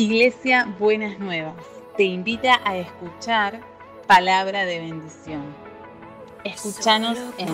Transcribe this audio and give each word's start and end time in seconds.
Iglesia 0.00 0.64
Buenas 0.78 1.18
Nuevas 1.18 1.56
te 1.94 2.04
invita 2.04 2.62
a 2.64 2.78
escuchar 2.78 3.60
palabra 4.06 4.64
de 4.64 4.78
bendición. 4.78 5.42
Escúchanos 6.42 7.18
en 7.36 7.48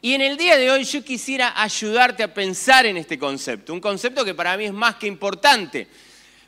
Y 0.00 0.14
en 0.14 0.20
el 0.20 0.36
día 0.36 0.56
de 0.56 0.70
hoy 0.70 0.84
yo 0.84 1.02
quisiera 1.02 1.60
ayudarte 1.60 2.22
a 2.22 2.32
pensar 2.32 2.86
en 2.86 2.96
este 2.96 3.18
concepto, 3.18 3.72
un 3.72 3.80
concepto 3.80 4.24
que 4.24 4.36
para 4.36 4.56
mí 4.56 4.66
es 4.66 4.72
más 4.72 4.94
que 4.94 5.08
importante. 5.08 5.88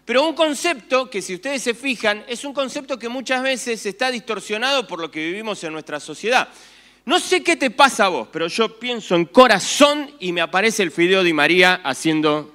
Pero 0.04 0.24
un 0.24 0.34
concepto 0.34 1.10
que 1.10 1.22
si 1.22 1.34
ustedes 1.34 1.60
se 1.60 1.74
fijan 1.74 2.24
es 2.28 2.44
un 2.44 2.54
concepto 2.54 3.00
que 3.00 3.08
muchas 3.08 3.42
veces 3.42 3.84
está 3.84 4.12
distorsionado 4.12 4.86
por 4.86 5.00
lo 5.00 5.10
que 5.10 5.26
vivimos 5.26 5.64
en 5.64 5.72
nuestra 5.72 5.98
sociedad. 5.98 6.48
No 7.04 7.18
sé 7.18 7.42
qué 7.42 7.56
te 7.56 7.70
pasa 7.70 8.06
a 8.06 8.08
vos, 8.08 8.28
pero 8.30 8.46
yo 8.46 8.78
pienso 8.78 9.14
en 9.14 9.24
corazón 9.24 10.10
y 10.20 10.32
me 10.32 10.40
aparece 10.40 10.82
el 10.82 10.90
fideo 10.90 11.24
de 11.24 11.32
María 11.32 11.80
haciendo 11.82 12.52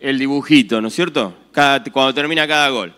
el 0.00 0.18
dibujito, 0.18 0.80
¿no 0.80 0.88
es 0.88 0.94
cierto? 0.94 1.34
cuando 1.92 2.14
termina 2.14 2.46
cada 2.46 2.68
gol. 2.68 2.94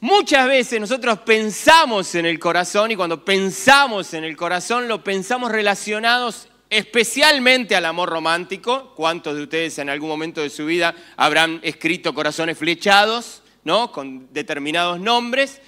Muchas 0.00 0.46
veces 0.46 0.80
nosotros 0.80 1.18
pensamos 1.18 2.14
en 2.14 2.26
el 2.26 2.38
corazón 2.38 2.90
y 2.90 2.96
cuando 2.96 3.24
pensamos 3.24 4.14
en 4.14 4.24
el 4.24 4.36
corazón 4.36 4.88
lo 4.88 5.04
pensamos 5.04 5.50
relacionados 5.50 6.48
especialmente 6.70 7.76
al 7.76 7.84
amor 7.84 8.08
romántico. 8.08 8.92
¿Cuántos 8.94 9.36
de 9.36 9.42
ustedes 9.42 9.78
en 9.78 9.90
algún 9.90 10.08
momento 10.08 10.40
de 10.40 10.50
su 10.50 10.66
vida 10.66 10.94
habrán 11.16 11.60
escrito 11.62 12.14
corazones 12.14 12.58
flechados, 12.58 13.42
¿no? 13.64 13.92
Con 13.92 14.32
determinados 14.32 15.00
nombres. 15.00 15.60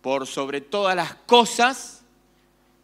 Por 0.00 0.26
sobre 0.26 0.62
todas 0.62 0.96
las 0.96 1.14
cosas, 1.26 2.02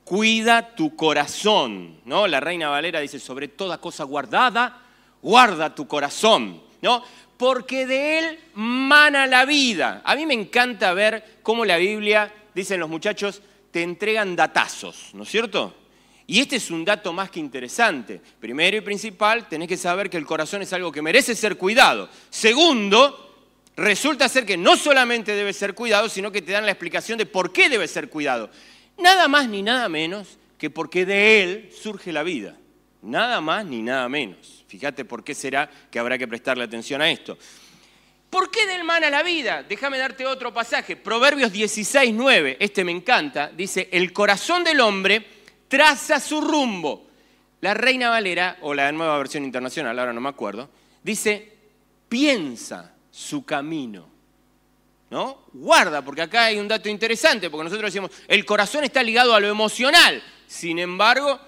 cuida 0.05 0.75
tu 0.75 0.95
corazón, 0.95 1.99
¿no? 2.05 2.27
La 2.27 2.41
Reina 2.41 2.69
Valera 2.69 3.01
dice, 3.01 3.19
sobre 3.19 3.49
toda 3.49 3.79
cosa 3.79 4.05
guardada, 4.05 4.83
guarda 5.23 5.75
tu 5.75 5.89
corazón, 5.89 6.63
¿no? 6.83 7.03
Porque 7.37 7.87
de 7.87 8.19
él 8.19 8.39
mana 8.55 9.27
la 9.27 9.45
vida. 9.45 10.03
A 10.05 10.15
mí 10.17 10.27
me 10.27 10.35
encanta 10.35 10.93
ver 10.95 11.39
cómo 11.43 11.65
la 11.65 11.77
Biblia, 11.77 12.33
dicen 12.55 12.81
los 12.81 12.89
muchachos, 12.89 13.43
te 13.71 13.83
entregan 13.83 14.37
datazos, 14.37 15.11
¿no 15.13 15.25
es 15.25 15.29
cierto? 15.29 15.75
Y 16.27 16.41
este 16.41 16.57
es 16.57 16.71
un 16.71 16.85
dato 16.85 17.13
más 17.13 17.31
que 17.31 17.39
interesante. 17.39 18.21
Primero 18.41 18.77
y 18.77 18.81
principal, 18.81 19.49
tenés 19.49 19.69
que 19.69 19.77
saber 19.77 20.11
que 20.11 20.17
el 20.17 20.27
corazón 20.27 20.63
es 20.63 20.73
algo 20.73 20.91
que 20.91 21.03
merece 21.03 21.35
ser 21.37 21.57
cuidado. 21.57 22.09
Segundo, 22.31 23.45
resulta 23.77 24.29
ser 24.29 24.45
que 24.45 24.57
no 24.57 24.77
solamente 24.77 25.35
debe 25.35 25.53
ser 25.53 25.75
cuidado, 25.75 26.09
sino 26.09 26.33
que 26.33 26.43
te 26.43 26.53
dan 26.53 26.67
la 26.67 26.73
explicación 26.73 27.19
de 27.19 27.27
por 27.27 27.53
qué 27.53 27.69
debe 27.69 27.87
ser 27.87 28.09
cuidado. 28.09 28.51
Nada 28.99 29.29
más 29.29 29.49
ni 29.49 29.63
nada 29.63 29.89
menos 29.89 30.39
que 30.59 30.71
porque 30.71 31.05
de 31.05 31.43
él 31.43 31.71
surge 31.81 32.13
la 32.13 32.23
vida. 32.23 32.57
Nada 33.07 33.41
más 33.41 33.65
ni 33.65 33.83
nada 33.83 34.09
menos. 34.09 34.65
Fíjate 34.67 35.05
por 35.05 35.23
qué 35.23 35.33
será 35.33 35.71
que 35.91 35.99
habrá 35.99 36.19
que 36.19 36.27
prestarle 36.27 36.65
atención 36.65 37.01
a 37.01 37.09
esto. 37.09 37.39
¿Por 38.29 38.51
qué 38.51 38.67
del 38.67 38.83
mal 38.83 39.05
a 39.05 39.11
la 39.11 39.23
vida? 39.23 39.63
Déjame 39.63 39.97
darte 39.97 40.27
otro 40.27 40.53
pasaje. 40.53 40.97
Proverbios 40.97 41.53
16, 41.53 42.13
9. 42.13 42.57
Este 42.59 42.83
me 42.83 42.91
encanta. 42.91 43.49
Dice, 43.49 43.89
el 43.93 44.13
corazón 44.13 44.65
del 44.65 44.81
hombre 44.81 45.25
traza 45.69 46.19
su 46.19 46.41
rumbo. 46.41 47.07
La 47.61 47.75
Reina 47.75 48.11
Valera, 48.11 48.59
o 48.63 48.75
la 48.75 48.91
nueva 48.91 49.17
versión 49.19 49.45
internacional, 49.45 49.97
ahora 49.99 50.13
no 50.13 50.21
me 50.21 50.29
acuerdo, 50.29 50.69
dice, 51.03 51.53
piensa 52.09 52.93
su 53.11 53.45
camino. 53.45 54.09
¿No? 55.11 55.45
Guarda, 55.53 56.05
porque 56.05 56.23
acá 56.23 56.47
hay 56.47 56.59
un 56.59 56.67
dato 56.67 56.89
interesante, 56.89 57.49
porque 57.49 57.65
nosotros 57.65 57.93
decimos, 57.93 58.11
el 58.27 58.45
corazón 58.45 58.83
está 58.83 59.01
ligado 59.05 59.33
a 59.33 59.39
lo 59.39 59.47
emocional. 59.47 60.21
Sin 60.49 60.81
embargo, 60.81 61.39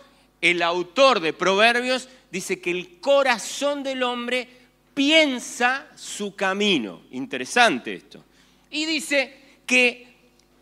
el 0.41 0.63
autor 0.63 1.21
de 1.21 1.33
Proverbios 1.33 2.09
dice 2.31 2.61
que 2.61 2.71
el 2.71 3.01
corazón 3.01 3.83
del 3.83 4.03
hombre 4.03 4.49
piensa 4.95 5.87
su 5.95 6.35
camino. 6.35 7.03
Interesante 7.13 7.95
esto. 7.95 8.25
Y 8.71 8.85
dice 8.85 9.37
que 9.67 10.07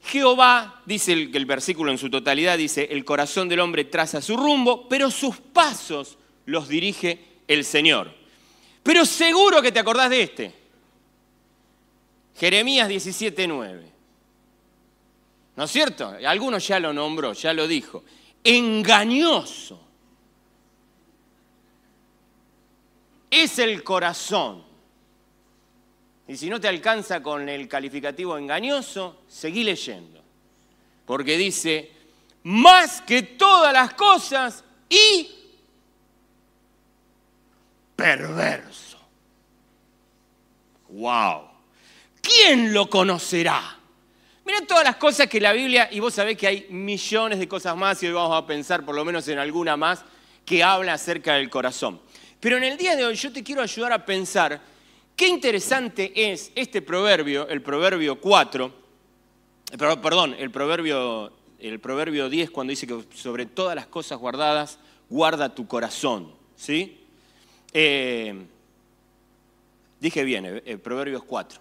Jehová, 0.02 0.82
dice 0.86 1.12
el, 1.12 1.34
el 1.34 1.46
versículo 1.46 1.90
en 1.90 1.98
su 1.98 2.08
totalidad, 2.08 2.56
dice, 2.56 2.88
el 2.90 3.04
corazón 3.04 3.48
del 3.48 3.60
hombre 3.60 3.84
traza 3.84 4.22
su 4.22 4.36
rumbo, 4.36 4.88
pero 4.88 5.10
sus 5.10 5.38
pasos 5.38 6.18
los 6.46 6.68
dirige 6.68 7.18
el 7.48 7.64
Señor. 7.64 8.14
Pero 8.82 9.04
seguro 9.04 9.60
que 9.60 9.72
te 9.72 9.80
acordás 9.80 10.10
de 10.10 10.22
este. 10.22 10.54
Jeremías 12.38 12.88
17:9. 12.88 13.82
¿No 15.56 15.64
es 15.64 15.70
cierto? 15.70 16.14
Algunos 16.26 16.66
ya 16.68 16.78
lo 16.78 16.92
nombró, 16.92 17.32
ya 17.32 17.52
lo 17.52 17.66
dijo. 17.66 18.04
Engañoso 18.48 19.80
es 23.28 23.58
el 23.58 23.82
corazón. 23.82 24.62
Y 26.28 26.36
si 26.36 26.48
no 26.48 26.60
te 26.60 26.68
alcanza 26.68 27.20
con 27.22 27.48
el 27.48 27.66
calificativo 27.66 28.38
engañoso, 28.38 29.22
seguí 29.26 29.64
leyendo. 29.64 30.22
Porque 31.04 31.36
dice, 31.36 31.90
más 32.44 33.02
que 33.02 33.22
todas 33.22 33.72
las 33.72 33.94
cosas 33.94 34.62
y 34.88 35.28
perverso. 37.96 38.98
¡Wow! 40.90 41.48
¿Quién 42.20 42.72
lo 42.72 42.88
conocerá? 42.88 43.76
Miren 44.46 44.66
todas 44.66 44.84
las 44.84 44.96
cosas 44.96 45.26
que 45.26 45.40
la 45.40 45.52
Biblia, 45.52 45.88
y 45.90 45.98
vos 45.98 46.14
sabés 46.14 46.36
que 46.36 46.46
hay 46.46 46.66
millones 46.70 47.40
de 47.40 47.48
cosas 47.48 47.76
más, 47.76 48.00
y 48.02 48.06
hoy 48.06 48.12
vamos 48.12 48.40
a 48.40 48.46
pensar 48.46 48.84
por 48.84 48.94
lo 48.94 49.04
menos 49.04 49.26
en 49.26 49.38
alguna 49.38 49.76
más, 49.76 50.04
que 50.44 50.62
habla 50.62 50.94
acerca 50.94 51.34
del 51.34 51.50
corazón. 51.50 52.00
Pero 52.38 52.56
en 52.56 52.64
el 52.64 52.76
día 52.76 52.94
de 52.94 53.04
hoy 53.04 53.16
yo 53.16 53.32
te 53.32 53.42
quiero 53.42 53.60
ayudar 53.60 53.92
a 53.92 54.06
pensar 54.06 54.60
qué 55.16 55.26
interesante 55.26 56.12
es 56.14 56.52
este 56.54 56.80
proverbio, 56.80 57.48
el 57.48 57.60
proverbio 57.60 58.20
4, 58.20 58.72
eh, 59.72 59.96
perdón, 60.00 60.36
el 60.38 60.52
proverbio, 60.52 61.32
el 61.58 61.80
proverbio 61.80 62.30
10 62.30 62.50
cuando 62.50 62.70
dice 62.70 62.86
que 62.86 63.04
sobre 63.16 63.46
todas 63.46 63.74
las 63.74 63.88
cosas 63.88 64.16
guardadas, 64.18 64.78
guarda 65.10 65.52
tu 65.52 65.66
corazón. 65.66 66.32
¿sí? 66.54 67.04
Eh, 67.72 68.46
Dije 70.00 70.24
bien, 70.24 70.44
eh, 70.44 70.62
eh, 70.64 70.78
Proverbios 70.78 71.24
4. 71.24 71.60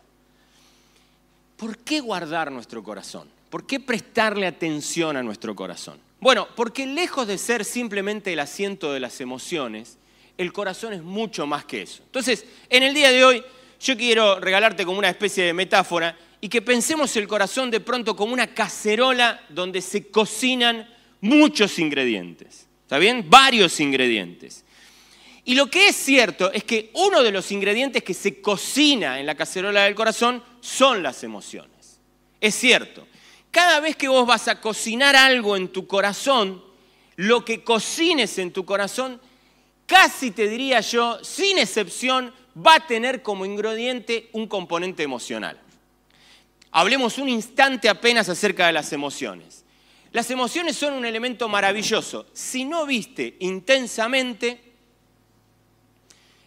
¿Por 1.57 1.77
qué 1.77 1.99
guardar 1.99 2.51
nuestro 2.51 2.83
corazón? 2.83 3.29
¿Por 3.49 3.65
qué 3.65 3.79
prestarle 3.79 4.47
atención 4.47 5.15
a 5.15 5.23
nuestro 5.23 5.55
corazón? 5.55 5.97
Bueno, 6.19 6.47
porque 6.55 6.85
lejos 6.85 7.27
de 7.27 7.37
ser 7.37 7.63
simplemente 7.63 8.33
el 8.33 8.39
asiento 8.39 8.91
de 8.91 8.99
las 8.99 9.21
emociones, 9.21 9.97
el 10.37 10.51
corazón 10.51 10.93
es 10.93 11.01
mucho 11.01 11.47
más 11.47 11.65
que 11.65 11.83
eso. 11.83 12.03
Entonces, 12.03 12.45
en 12.69 12.83
el 12.83 12.93
día 12.93 13.11
de 13.11 13.23
hoy, 13.23 13.43
yo 13.79 13.95
quiero 13.95 14.39
regalarte 14.39 14.85
como 14.85 14.99
una 14.99 15.09
especie 15.09 15.45
de 15.45 15.53
metáfora 15.53 16.17
y 16.41 16.49
que 16.49 16.61
pensemos 16.61 17.15
el 17.15 17.27
corazón 17.27 17.71
de 17.71 17.79
pronto 17.79 18.15
como 18.15 18.33
una 18.33 18.47
cacerola 18.47 19.41
donde 19.49 19.81
se 19.81 20.07
cocinan 20.07 20.89
muchos 21.21 21.79
ingredientes. 21.79 22.67
¿Está 22.83 22.97
bien? 22.97 23.29
Varios 23.29 23.79
ingredientes. 23.79 24.64
Y 25.45 25.53
lo 25.53 25.67
que 25.67 25.89
es 25.89 25.95
cierto 25.95 26.51
es 26.51 26.63
que 26.63 26.89
uno 26.95 27.21
de 27.21 27.31
los 27.31 27.51
ingredientes 27.51 28.03
que 28.03 28.15
se 28.15 28.41
cocina 28.41 29.19
en 29.19 29.27
la 29.27 29.35
cacerola 29.35 29.83
del 29.83 29.93
corazón 29.93 30.43
son 30.59 31.03
las 31.03 31.23
emociones. 31.23 31.99
Es 32.41 32.55
cierto. 32.55 33.07
Cada 33.51 33.79
vez 33.79 33.95
que 33.95 34.07
vos 34.07 34.25
vas 34.25 34.47
a 34.47 34.59
cocinar 34.59 35.15
algo 35.15 35.55
en 35.55 35.67
tu 35.67 35.85
corazón, 35.85 36.63
lo 37.15 37.45
que 37.45 37.63
cocines 37.63 38.39
en 38.39 38.51
tu 38.51 38.65
corazón, 38.65 39.21
casi 39.85 40.31
te 40.31 40.49
diría 40.49 40.81
yo, 40.81 41.23
sin 41.23 41.59
excepción, 41.59 42.33
va 42.57 42.75
a 42.75 42.87
tener 42.87 43.21
como 43.21 43.45
ingrediente 43.45 44.29
un 44.33 44.47
componente 44.47 45.03
emocional. 45.03 45.59
Hablemos 46.71 47.19
un 47.19 47.29
instante 47.29 47.87
apenas 47.87 48.27
acerca 48.29 48.65
de 48.65 48.73
las 48.73 48.91
emociones. 48.91 49.63
Las 50.11 50.29
emociones 50.31 50.75
son 50.75 50.93
un 50.93 51.05
elemento 51.05 51.47
maravilloso. 51.47 52.25
Si 52.33 52.65
no 52.65 52.85
viste 52.85 53.37
intensamente, 53.39 54.64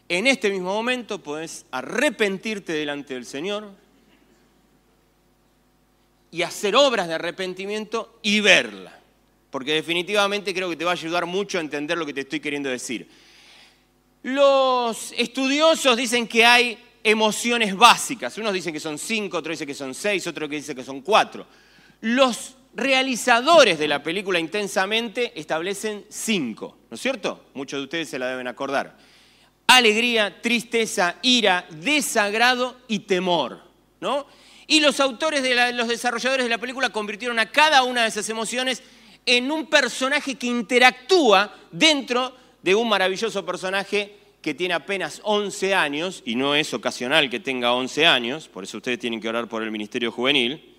en 0.09 0.27
este 0.27 0.51
mismo 0.51 0.73
momento 0.73 1.19
puedes 1.23 1.67
arrepentirte 1.71 2.73
delante 2.73 3.15
del 3.15 3.27
Señor 3.27 3.71
y 6.31 6.43
hacer 6.43 6.77
obras 6.77 7.09
de 7.09 7.15
arrepentimiento 7.15 8.19
y 8.23 8.41
verla. 8.41 8.99
Porque 9.51 9.73
definitivamente 9.73 10.55
creo 10.55 10.69
que 10.69 10.77
te 10.77 10.85
va 10.85 10.91
a 10.91 10.95
ayudar 10.95 11.27
mucho 11.27 11.59
a 11.59 11.61
entender 11.61 11.97
lo 11.97 12.05
que 12.05 12.13
te 12.13 12.21
estoy 12.21 12.41
queriendo 12.41 12.69
decir. 12.69 13.09
Los 14.23 15.13
estudiosos 15.17 15.97
dicen 15.97 16.27
que 16.27 16.45
hay 16.45 16.79
emociones 17.03 17.75
básicas. 17.77 18.37
Unos 18.39 18.53
dicen 18.53 18.73
que 18.73 18.81
son 18.81 18.99
cinco, 18.99 19.39
otros 19.39 19.55
dicen 19.55 19.67
que 19.67 19.75
son 19.75 19.95
seis, 19.95 20.27
otros 20.27 20.51
dicen 20.51 20.77
que 20.77 20.85
son 20.85 21.01
cuatro. 21.01 21.47
Los 22.01 22.57
realizadores 22.75 23.79
de 23.79 23.89
la 23.89 24.03
película 24.03 24.39
Intensamente 24.39 25.33
establecen 25.39 26.05
cinco, 26.09 26.77
¿no 26.91 26.95
es 26.95 27.01
cierto? 27.01 27.47
Muchos 27.55 27.81
de 27.81 27.85
ustedes 27.85 28.09
se 28.09 28.19
la 28.19 28.29
deben 28.29 28.49
acordar. 28.49 28.97
Alegría, 29.69 30.41
tristeza, 30.43 31.17
ira, 31.23 31.67
desagrado 31.71 32.77
y 32.89 33.01
temor, 33.01 33.63
¿no? 34.01 34.27
Y 34.67 34.81
los 34.81 34.99
autores, 34.99 35.43
de 35.43 35.73
los 35.73 35.89
desarrolladores 35.89 36.45
de 36.45 36.51
la 36.51 36.59
película 36.59 36.91
convirtieron 36.91 37.39
a 37.39 37.51
cada 37.51 37.85
una 37.85 38.03
de 38.03 38.09
esas 38.09 38.29
emociones 38.29 38.83
en 39.25 39.51
un 39.51 39.67
personaje 39.67 40.35
que 40.35 40.47
interactúa 40.47 41.55
dentro 41.71 42.35
de 42.63 42.75
un 42.75 42.89
maravilloso 42.89 43.45
personaje 43.45 44.17
que 44.41 44.55
tiene 44.55 44.73
apenas 44.73 45.21
11 45.25 45.75
años, 45.75 46.23
y 46.25 46.35
no 46.35 46.55
es 46.55 46.73
ocasional 46.73 47.29
que 47.29 47.41
tenga 47.41 47.75
11 47.75 48.07
años, 48.07 48.49
por 48.49 48.65
eso 48.65 48.79
ustedes 48.79 48.99
tienen 48.99 49.21
que 49.21 49.29
orar 49.29 49.49
por 49.49 49.63
el 49.63 49.71
Ministerio 49.71 50.11
Juvenil, 50.11 50.77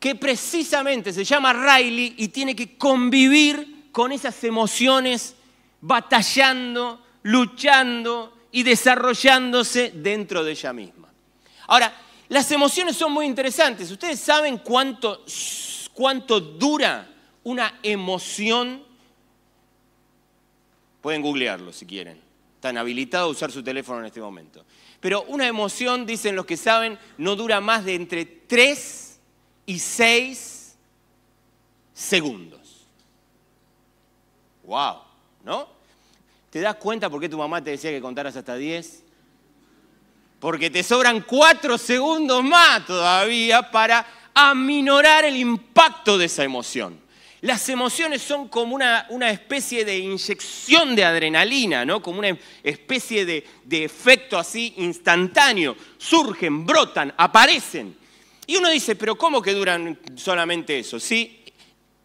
que 0.00 0.14
precisamente 0.14 1.12
se 1.12 1.24
llama 1.24 1.52
Riley 1.52 2.14
y 2.16 2.28
tiene 2.28 2.56
que 2.56 2.76
convivir 2.76 3.90
con 3.92 4.12
esas 4.12 4.42
emociones 4.44 5.34
batallando, 5.80 7.01
luchando 7.22 8.36
y 8.50 8.62
desarrollándose 8.62 9.92
dentro 9.94 10.44
de 10.44 10.52
ella 10.52 10.72
misma. 10.72 11.08
Ahora, 11.68 11.94
las 12.28 12.50
emociones 12.50 12.96
son 12.96 13.12
muy 13.12 13.26
interesantes. 13.26 13.90
¿Ustedes 13.90 14.20
saben 14.20 14.58
cuánto, 14.58 15.24
cuánto 15.94 16.40
dura 16.40 17.08
una 17.44 17.78
emoción 17.82 18.92
Pueden 21.02 21.20
googlearlo 21.20 21.72
si 21.72 21.84
quieren. 21.84 22.18
Están 22.54 22.78
habilitados 22.78 23.26
a 23.26 23.30
usar 23.30 23.50
su 23.50 23.62
teléfono 23.62 23.98
en 23.98 24.06
este 24.06 24.20
momento. 24.20 24.64
Pero 25.00 25.24
una 25.24 25.48
emoción, 25.48 26.06
dicen 26.06 26.36
los 26.36 26.46
que 26.46 26.56
saben, 26.56 26.96
no 27.18 27.34
dura 27.34 27.60
más 27.60 27.84
de 27.84 27.96
entre 27.96 28.24
3 28.24 29.20
y 29.66 29.78
6 29.80 30.76
segundos. 31.92 32.86
¡Wow! 34.62 34.98
¿No? 35.44 35.68
¿Te 36.52 36.60
das 36.60 36.76
cuenta 36.76 37.08
por 37.08 37.18
qué 37.18 37.30
tu 37.30 37.38
mamá 37.38 37.64
te 37.64 37.70
decía 37.70 37.90
que 37.90 38.02
contaras 38.02 38.36
hasta 38.36 38.56
10? 38.56 39.04
Porque 40.38 40.68
te 40.68 40.82
sobran 40.82 41.22
4 41.22 41.78
segundos 41.78 42.44
más 42.44 42.84
todavía 42.84 43.70
para 43.70 44.06
aminorar 44.34 45.24
el 45.24 45.36
impacto 45.36 46.18
de 46.18 46.26
esa 46.26 46.44
emoción. 46.44 47.00
Las 47.40 47.66
emociones 47.70 48.20
son 48.20 48.48
como 48.48 48.74
una, 48.74 49.30
especie 49.30 49.86
de 49.86 49.96
inyección 49.96 50.94
de 50.94 51.06
adrenalina, 51.06 51.86
¿no? 51.86 52.02
Como 52.02 52.18
una 52.18 52.36
especie 52.62 53.24
de, 53.24 53.46
de 53.64 53.84
efecto 53.84 54.38
así 54.38 54.74
instantáneo. 54.76 55.74
Surgen, 55.96 56.66
brotan, 56.66 57.14
aparecen. 57.16 57.96
Y 58.46 58.58
uno 58.58 58.68
dice, 58.68 58.94
pero 58.94 59.16
¿cómo 59.16 59.40
que 59.40 59.54
duran 59.54 59.98
solamente 60.16 60.78
eso? 60.78 61.00
Sí, 61.00 61.44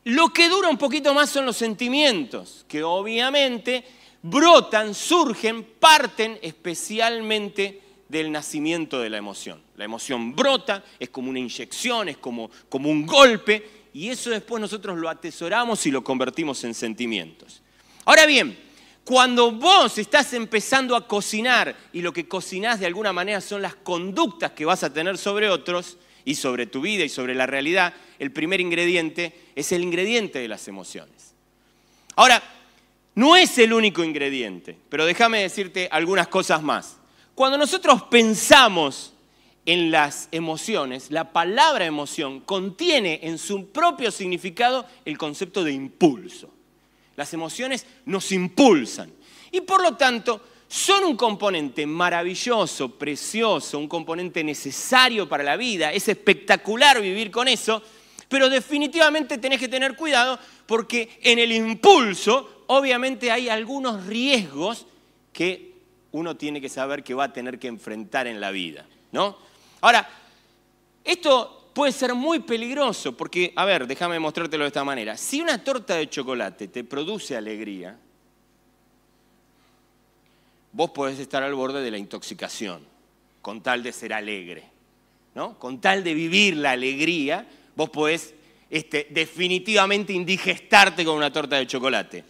lo 0.05 0.29
que 0.29 0.47
dura 0.47 0.69
un 0.69 0.77
poquito 0.77 1.13
más 1.13 1.29
son 1.29 1.45
los 1.45 1.57
sentimientos, 1.57 2.63
que 2.69 2.81
obviamente 2.81 3.83
brotan, 4.21 4.93
surgen, 4.93 5.63
parten 5.79 6.39
especialmente 6.41 7.81
del 8.09 8.31
nacimiento 8.31 8.99
de 8.99 9.09
la 9.09 9.17
emoción. 9.17 9.61
La 9.75 9.85
emoción 9.85 10.35
brota, 10.35 10.83
es 10.99 11.09
como 11.09 11.29
una 11.29 11.39
inyección, 11.39 12.09
es 12.09 12.17
como, 12.17 12.49
como 12.69 12.89
un 12.89 13.05
golpe, 13.05 13.69
y 13.93 14.09
eso 14.09 14.29
después 14.29 14.61
nosotros 14.61 14.97
lo 14.97 15.09
atesoramos 15.09 15.85
y 15.85 15.91
lo 15.91 16.03
convertimos 16.03 16.63
en 16.63 16.73
sentimientos. 16.73 17.61
Ahora 18.05 18.25
bien, 18.25 18.57
cuando 19.03 19.51
vos 19.51 19.97
estás 19.97 20.33
empezando 20.33 20.95
a 20.95 21.07
cocinar 21.07 21.75
y 21.93 22.01
lo 22.01 22.13
que 22.13 22.27
cocinás 22.27 22.79
de 22.79 22.85
alguna 22.85 23.13
manera 23.13 23.41
son 23.41 23.61
las 23.61 23.75
conductas 23.75 24.51
que 24.51 24.65
vas 24.65 24.83
a 24.83 24.93
tener 24.93 25.17
sobre 25.17 25.49
otros 25.49 25.97
y 26.25 26.35
sobre 26.35 26.67
tu 26.67 26.81
vida 26.81 27.05
y 27.05 27.09
sobre 27.09 27.33
la 27.33 27.45
realidad, 27.45 27.93
el 28.19 28.31
primer 28.31 28.59
ingrediente 28.59 29.33
es 29.55 29.71
el 29.71 29.81
ingrediente 29.81 30.39
de 30.39 30.47
las 30.49 30.67
emociones. 30.67 31.33
Ahora, 32.17 32.43
no 33.17 33.36
es 33.36 33.57
el 33.57 33.74
único 33.74 34.03
ingrediente, 34.03 34.77
pero 34.89 35.03
déjame 35.03 35.41
decirte 35.41 35.89
algunas 35.91 36.27
cosas 36.27 36.62
más. 36.62 36.97
Cuando 37.33 37.57
nosotros 37.57 38.03
pensamos 38.03 39.12
en 39.65 39.89
las 39.89 40.29
emociones, 40.31 41.09
la 41.09 41.33
palabra 41.33 41.83
emoción 41.83 42.41
contiene 42.41 43.21
en 43.24 43.39
su 43.39 43.69
propio 43.69 44.12
significado 44.12 44.86
el 45.03 45.17
concepto 45.17 45.63
de 45.63 45.71
impulso. 45.71 46.51
Las 47.15 47.33
emociones 47.33 47.88
nos 48.05 48.31
impulsan 48.31 49.12
y 49.51 49.62
por 49.62 49.81
lo 49.81 49.95
tanto 49.95 50.39
son 50.67 51.03
un 51.03 51.17
componente 51.17 51.88
maravilloso, 51.88 53.00
precioso, 53.00 53.79
un 53.79 53.88
componente 53.88 54.43
necesario 54.43 55.27
para 55.27 55.43
la 55.43 55.57
vida. 55.57 55.91
Es 55.91 56.07
espectacular 56.07 57.01
vivir 57.01 57.31
con 57.31 57.47
eso, 57.47 57.81
pero 58.29 58.47
definitivamente 58.47 59.39
tenés 59.39 59.59
que 59.59 59.67
tener 59.67 59.95
cuidado 59.95 60.38
porque 60.67 61.17
en 61.24 61.39
el 61.39 61.51
impulso 61.51 62.56
obviamente 62.67 63.31
hay 63.31 63.50
algunos 63.50 64.05
riesgos 64.05 64.86
que 65.33 65.74
uno 66.12 66.36
tiene 66.36 66.62
que 66.62 66.69
saber 66.69 67.03
que 67.03 67.13
va 67.13 67.25
a 67.25 67.33
tener 67.33 67.59
que 67.59 67.67
enfrentar 67.67 68.27
en 68.27 68.39
la 68.39 68.51
vida, 68.51 68.86
¿no? 69.12 69.38
Ahora, 69.81 70.07
esto 71.03 71.69
puede 71.74 71.91
ser 71.91 72.15
muy 72.15 72.39
peligroso 72.39 73.15
porque, 73.15 73.53
a 73.55 73.65
ver, 73.65 73.86
déjame 73.86 74.19
mostrártelo 74.19 74.63
de 74.63 74.69
esta 74.69 74.83
manera. 74.83 75.15
Si 75.15 75.41
una 75.41 75.63
torta 75.63 75.95
de 75.95 76.09
chocolate 76.09 76.67
te 76.67 76.83
produce 76.83 77.38
alegría, 77.38 77.97
vos 80.71 80.91
podés 80.91 81.19
estar 81.19 81.43
al 81.43 81.53
borde 81.53 81.81
de 81.81 81.91
la 81.91 81.97
intoxicación, 81.97 82.81
con 83.41 83.62
tal 83.62 83.83
de 83.83 83.91
ser 83.91 84.13
alegre, 84.13 84.63
¿no? 85.36 85.57
Con 85.59 85.79
tal 85.79 86.03
de 86.03 86.13
vivir 86.13 86.57
la 86.57 86.71
alegría, 86.71 87.47
vos 87.75 87.89
podés 87.89 88.33
este, 88.69 89.07
definitivamente 89.12 90.13
indigestarte 90.13 91.05
con 91.05 91.15
una 91.15 91.31
torta 91.31 91.57
de 91.57 91.67
chocolate. 91.67 92.24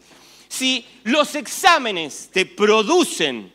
Si 0.47 0.85
los 1.03 1.35
exámenes 1.35 2.29
te 2.31 2.45
producen, 2.45 3.51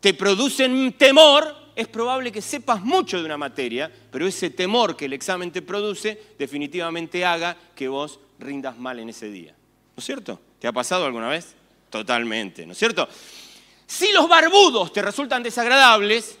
te 0.00 0.14
producen 0.14 0.92
temor, 0.94 1.62
es 1.74 1.88
probable 1.88 2.32
que 2.32 2.42
sepas 2.42 2.82
mucho 2.82 3.18
de 3.18 3.24
una 3.24 3.38
materia, 3.38 3.90
pero 4.10 4.26
ese 4.26 4.50
temor 4.50 4.96
que 4.96 5.06
el 5.06 5.12
examen 5.12 5.50
te 5.50 5.62
produce 5.62 6.20
definitivamente 6.38 7.24
haga 7.24 7.56
que 7.74 7.88
vos 7.88 8.20
rindas 8.38 8.76
mal 8.78 8.98
en 8.98 9.08
ese 9.08 9.30
día. 9.30 9.52
¿No 9.96 10.00
es 10.00 10.04
cierto? 10.04 10.40
¿Te 10.58 10.66
ha 10.66 10.72
pasado 10.72 11.06
alguna 11.06 11.28
vez? 11.28 11.54
Totalmente, 11.90 12.66
¿no 12.66 12.72
es 12.72 12.78
cierto? 12.78 13.08
Si 13.86 14.12
los 14.12 14.28
barbudos 14.28 14.92
te 14.92 15.02
resultan 15.02 15.42
desagradables 15.42 16.38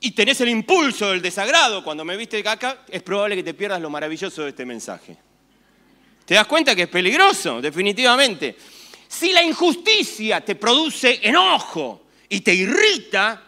y 0.00 0.10
tenés 0.10 0.40
el 0.40 0.48
impulso 0.50 1.10
del 1.10 1.22
desagrado 1.22 1.82
cuando 1.82 2.04
me 2.04 2.16
viste 2.16 2.46
acá, 2.46 2.84
es 2.88 3.02
probable 3.02 3.36
que 3.36 3.42
te 3.42 3.54
pierdas 3.54 3.80
lo 3.80 3.90
maravilloso 3.90 4.42
de 4.42 4.50
este 4.50 4.66
mensaje. 4.66 5.16
¿Te 6.24 6.34
das 6.34 6.46
cuenta 6.46 6.74
que 6.74 6.82
es 6.82 6.88
peligroso? 6.88 7.60
Definitivamente. 7.60 8.56
Si 9.08 9.32
la 9.32 9.42
injusticia 9.42 10.40
te 10.44 10.54
produce 10.54 11.20
enojo, 11.22 12.04
y 12.28 12.40
te 12.40 12.52
irrita, 12.52 13.42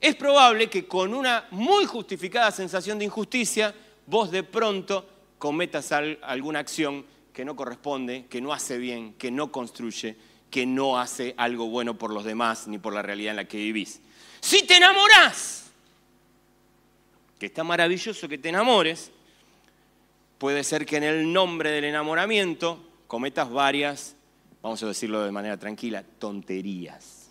es 0.00 0.16
probable 0.16 0.68
que 0.68 0.86
con 0.86 1.14
una 1.14 1.46
muy 1.52 1.84
justificada 1.84 2.50
sensación 2.50 2.98
de 2.98 3.04
injusticia, 3.04 3.74
vos 4.06 4.32
de 4.32 4.42
pronto 4.42 5.08
cometas 5.38 5.92
alguna 5.92 6.58
acción 6.58 7.04
que 7.32 7.44
no 7.44 7.54
corresponde, 7.54 8.26
que 8.28 8.40
no 8.40 8.52
hace 8.52 8.78
bien, 8.78 9.14
que 9.14 9.30
no 9.30 9.52
construye, 9.52 10.16
que 10.50 10.66
no 10.66 10.98
hace 10.98 11.34
algo 11.36 11.66
bueno 11.66 11.96
por 11.96 12.12
los 12.12 12.24
demás 12.24 12.66
ni 12.66 12.78
por 12.78 12.92
la 12.92 13.02
realidad 13.02 13.30
en 13.30 13.36
la 13.36 13.44
que 13.44 13.58
vivís. 13.58 14.00
Si 14.40 14.64
te 14.64 14.76
enamorás, 14.76 15.70
que 17.38 17.46
está 17.46 17.62
maravilloso 17.62 18.28
que 18.28 18.38
te 18.38 18.48
enamores, 18.48 19.12
puede 20.40 20.64
ser 20.64 20.86
que 20.86 20.96
en 20.96 21.04
el 21.04 21.30
nombre 21.30 21.70
del 21.70 21.84
enamoramiento 21.84 22.82
cometas 23.06 23.50
varias, 23.50 24.16
vamos 24.62 24.82
a 24.82 24.86
decirlo 24.86 25.22
de 25.22 25.30
manera 25.30 25.58
tranquila, 25.58 26.02
tonterías. 26.18 27.30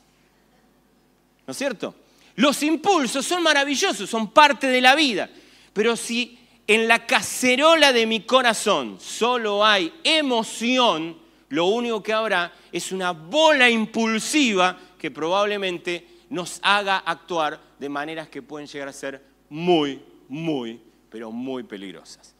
¿No 1.47 1.51
es 1.51 1.57
cierto? 1.57 1.95
Los 2.35 2.61
impulsos 2.61 3.25
son 3.25 3.41
maravillosos, 3.41 4.07
son 4.07 4.31
parte 4.31 4.67
de 4.67 4.79
la 4.79 4.93
vida, 4.93 5.27
pero 5.73 5.95
si 5.95 6.37
en 6.67 6.87
la 6.87 7.07
cacerola 7.07 7.91
de 7.93 8.05
mi 8.05 8.21
corazón 8.21 8.99
solo 8.99 9.65
hay 9.65 9.91
emoción, 10.03 11.17
lo 11.49 11.65
único 11.65 12.03
que 12.03 12.13
habrá 12.13 12.53
es 12.71 12.91
una 12.91 13.13
bola 13.13 13.71
impulsiva 13.71 14.79
que 14.99 15.09
probablemente 15.09 16.07
nos 16.29 16.59
haga 16.61 16.97
actuar 16.97 17.59
de 17.79 17.89
maneras 17.89 18.29
que 18.29 18.43
pueden 18.43 18.67
llegar 18.67 18.87
a 18.87 18.93
ser 18.93 19.23
muy, 19.49 19.99
muy, 20.27 20.79
pero 21.09 21.31
muy 21.31 21.63
peligrosas. 21.63 22.35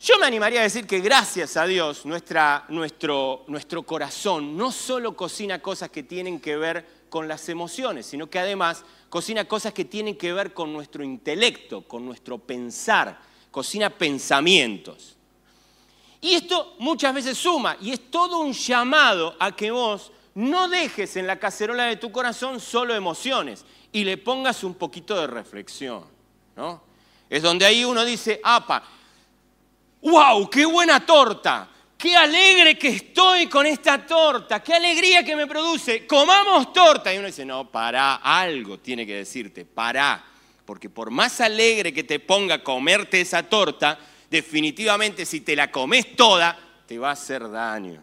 Yo 0.00 0.16
me 0.18 0.26
animaría 0.26 0.60
a 0.60 0.62
decir 0.62 0.86
que 0.86 1.00
gracias 1.00 1.56
a 1.56 1.66
Dios 1.66 2.06
nuestra, 2.06 2.64
nuestro, 2.68 3.44
nuestro 3.48 3.82
corazón 3.82 4.56
no 4.56 4.70
solo 4.70 5.16
cocina 5.16 5.60
cosas 5.60 5.90
que 5.90 6.04
tienen 6.04 6.38
que 6.38 6.56
ver 6.56 6.86
con 7.08 7.26
las 7.26 7.48
emociones, 7.48 8.06
sino 8.06 8.30
que 8.30 8.38
además 8.38 8.84
cocina 9.08 9.46
cosas 9.46 9.72
que 9.72 9.84
tienen 9.84 10.16
que 10.16 10.32
ver 10.32 10.54
con 10.54 10.72
nuestro 10.72 11.02
intelecto, 11.02 11.82
con 11.82 12.06
nuestro 12.06 12.38
pensar, 12.38 13.18
cocina 13.50 13.90
pensamientos. 13.90 15.16
Y 16.20 16.34
esto 16.34 16.76
muchas 16.78 17.12
veces 17.14 17.36
suma 17.36 17.76
y 17.80 17.90
es 17.92 18.08
todo 18.08 18.38
un 18.38 18.52
llamado 18.52 19.34
a 19.40 19.54
que 19.56 19.72
vos 19.72 20.12
no 20.34 20.68
dejes 20.68 21.16
en 21.16 21.26
la 21.26 21.40
cacerola 21.40 21.84
de 21.84 21.96
tu 21.96 22.12
corazón 22.12 22.60
solo 22.60 22.94
emociones 22.94 23.64
y 23.90 24.04
le 24.04 24.16
pongas 24.16 24.62
un 24.62 24.74
poquito 24.74 25.20
de 25.20 25.26
reflexión. 25.26 26.04
¿no? 26.56 26.82
Es 27.28 27.42
donde 27.42 27.66
ahí 27.66 27.84
uno 27.84 28.04
dice, 28.04 28.40
apa, 28.44 28.84
wow, 30.02 30.48
qué 30.48 30.64
buena 30.64 31.04
torta, 31.04 31.68
qué 31.96 32.16
alegre 32.16 32.78
que 32.78 32.88
estoy 32.88 33.46
con 33.46 33.66
esta 33.66 34.06
torta, 34.06 34.62
qué 34.62 34.74
alegría 34.74 35.24
que 35.24 35.36
me 35.36 35.46
produce, 35.46 36.06
comamos 36.06 36.72
torta. 36.72 37.12
Y 37.12 37.18
uno 37.18 37.26
dice, 37.26 37.44
no, 37.44 37.70
para, 37.70 38.16
algo 38.16 38.78
tiene 38.78 39.06
que 39.06 39.16
decirte, 39.16 39.64
para, 39.64 40.24
porque 40.64 40.88
por 40.88 41.10
más 41.10 41.40
alegre 41.40 41.92
que 41.92 42.04
te 42.04 42.20
ponga 42.20 42.62
comerte 42.62 43.20
esa 43.20 43.42
torta, 43.42 43.98
definitivamente 44.30 45.26
si 45.26 45.40
te 45.40 45.56
la 45.56 45.70
comes 45.70 46.14
toda, 46.14 46.56
te 46.86 46.98
va 46.98 47.10
a 47.10 47.12
hacer 47.12 47.50
daño. 47.50 48.02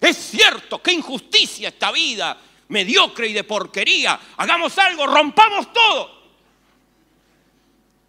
Es 0.00 0.16
cierto, 0.16 0.80
qué 0.82 0.92
injusticia 0.92 1.68
esta 1.68 1.92
vida, 1.92 2.38
mediocre 2.68 3.28
y 3.28 3.32
de 3.32 3.44
porquería. 3.44 4.18
Hagamos 4.36 4.76
algo, 4.78 5.06
rompamos 5.06 5.72
todo. 5.72 6.19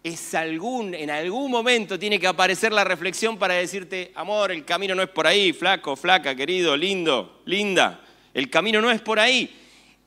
Es 0.02 0.34
algún, 0.34 0.94
en 0.94 1.10
algún 1.10 1.50
momento 1.50 1.98
tiene 1.98 2.18
que 2.18 2.26
aparecer 2.26 2.72
la 2.72 2.82
reflexión 2.82 3.38
para 3.38 3.54
decirte, 3.54 4.10
amor, 4.16 4.50
el 4.50 4.64
camino 4.64 4.94
no 4.94 5.02
es 5.02 5.08
por 5.08 5.26
ahí, 5.26 5.52
flaco, 5.52 5.94
flaca, 5.94 6.34
querido, 6.34 6.76
lindo, 6.76 7.42
linda. 7.44 8.04
El 8.34 8.50
camino 8.50 8.80
no 8.80 8.90
es 8.90 9.00
por 9.00 9.20
ahí. 9.20 9.58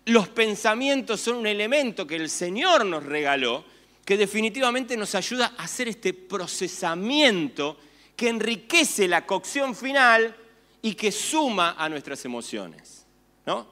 Los 0.06 0.28
pensamientos 0.28 1.22
son 1.22 1.38
un 1.38 1.48
elemento 1.48 2.06
que 2.06 2.18
el 2.18 2.30
Señor 2.30 2.86
nos 2.86 3.04
regaló 3.04 3.64
que 4.06 4.18
definitivamente 4.18 4.96
nos 4.96 5.16
ayuda 5.16 5.54
a 5.58 5.64
hacer 5.64 5.88
este 5.88 6.14
procesamiento 6.14 7.78
que 8.16 8.30
enriquece 8.30 9.08
la 9.08 9.26
cocción 9.26 9.76
final 9.76 10.36
y 10.82 10.94
que 10.94 11.12
suma 11.12 11.76
a 11.78 11.90
nuestras 11.90 12.24
emociones. 12.24 13.06
¿no? 13.46 13.68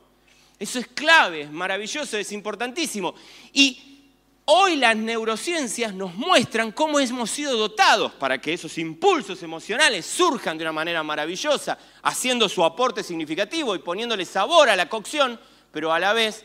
Eso 0.58 0.80
es 0.80 0.88
clave, 0.88 1.42
es 1.42 1.52
maravilloso, 1.52 2.18
es 2.18 2.32
importantísimo. 2.32 3.14
Y 3.54 3.93
hoy 4.46 4.76
las 4.76 4.96
neurociencias 4.96 5.94
nos 5.94 6.16
muestran 6.16 6.72
cómo 6.72 7.00
hemos 7.00 7.30
sido 7.30 7.58
dotados 7.58 8.12
para 8.14 8.40
que 8.40 8.54
esos 8.54 8.78
impulsos 8.78 9.42
emocionales 9.44 10.06
surjan 10.06 10.58
de 10.58 10.64
una 10.64 10.72
manera 10.72 11.04
maravillosa, 11.04 11.78
haciendo 12.02 12.50
su 12.50 12.64
aporte 12.64 13.04
significativo 13.04 13.76
y 13.76 13.80
poniéndole 13.80 14.26
sabor 14.26 14.70
a 14.70 14.76
la 14.76 14.90
cocción, 14.90 15.40
pero 15.72 15.94
a 15.94 16.00
la 16.00 16.14
vez 16.14 16.44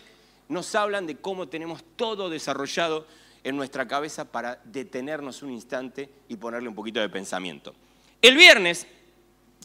nos 0.49 0.75
hablan 0.75 1.07
de 1.07 1.17
cómo 1.17 1.49
tenemos 1.49 1.83
todo 1.97 2.31
desarrollado 2.31 3.07
en 3.45 3.57
nuestra 3.57 3.87
cabeza 3.87 4.25
para 4.25 4.61
detenernos 4.65 5.43
un 5.43 5.53
instante 5.53 6.09
y 6.29 6.37
ponerle 6.37 6.69
un 6.69 6.75
poquito 6.75 7.01
de 7.01 7.09
pensamiento. 7.09 7.75
El 8.21 8.37
viernes 8.37 8.87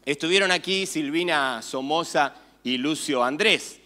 estuvieron 0.05 0.51
aquí 0.51 0.85
Silvina 0.85 1.61
Somoza 1.61 2.35
y 2.63 2.77
Lucio 2.77 3.23
Andrés. 3.23 3.79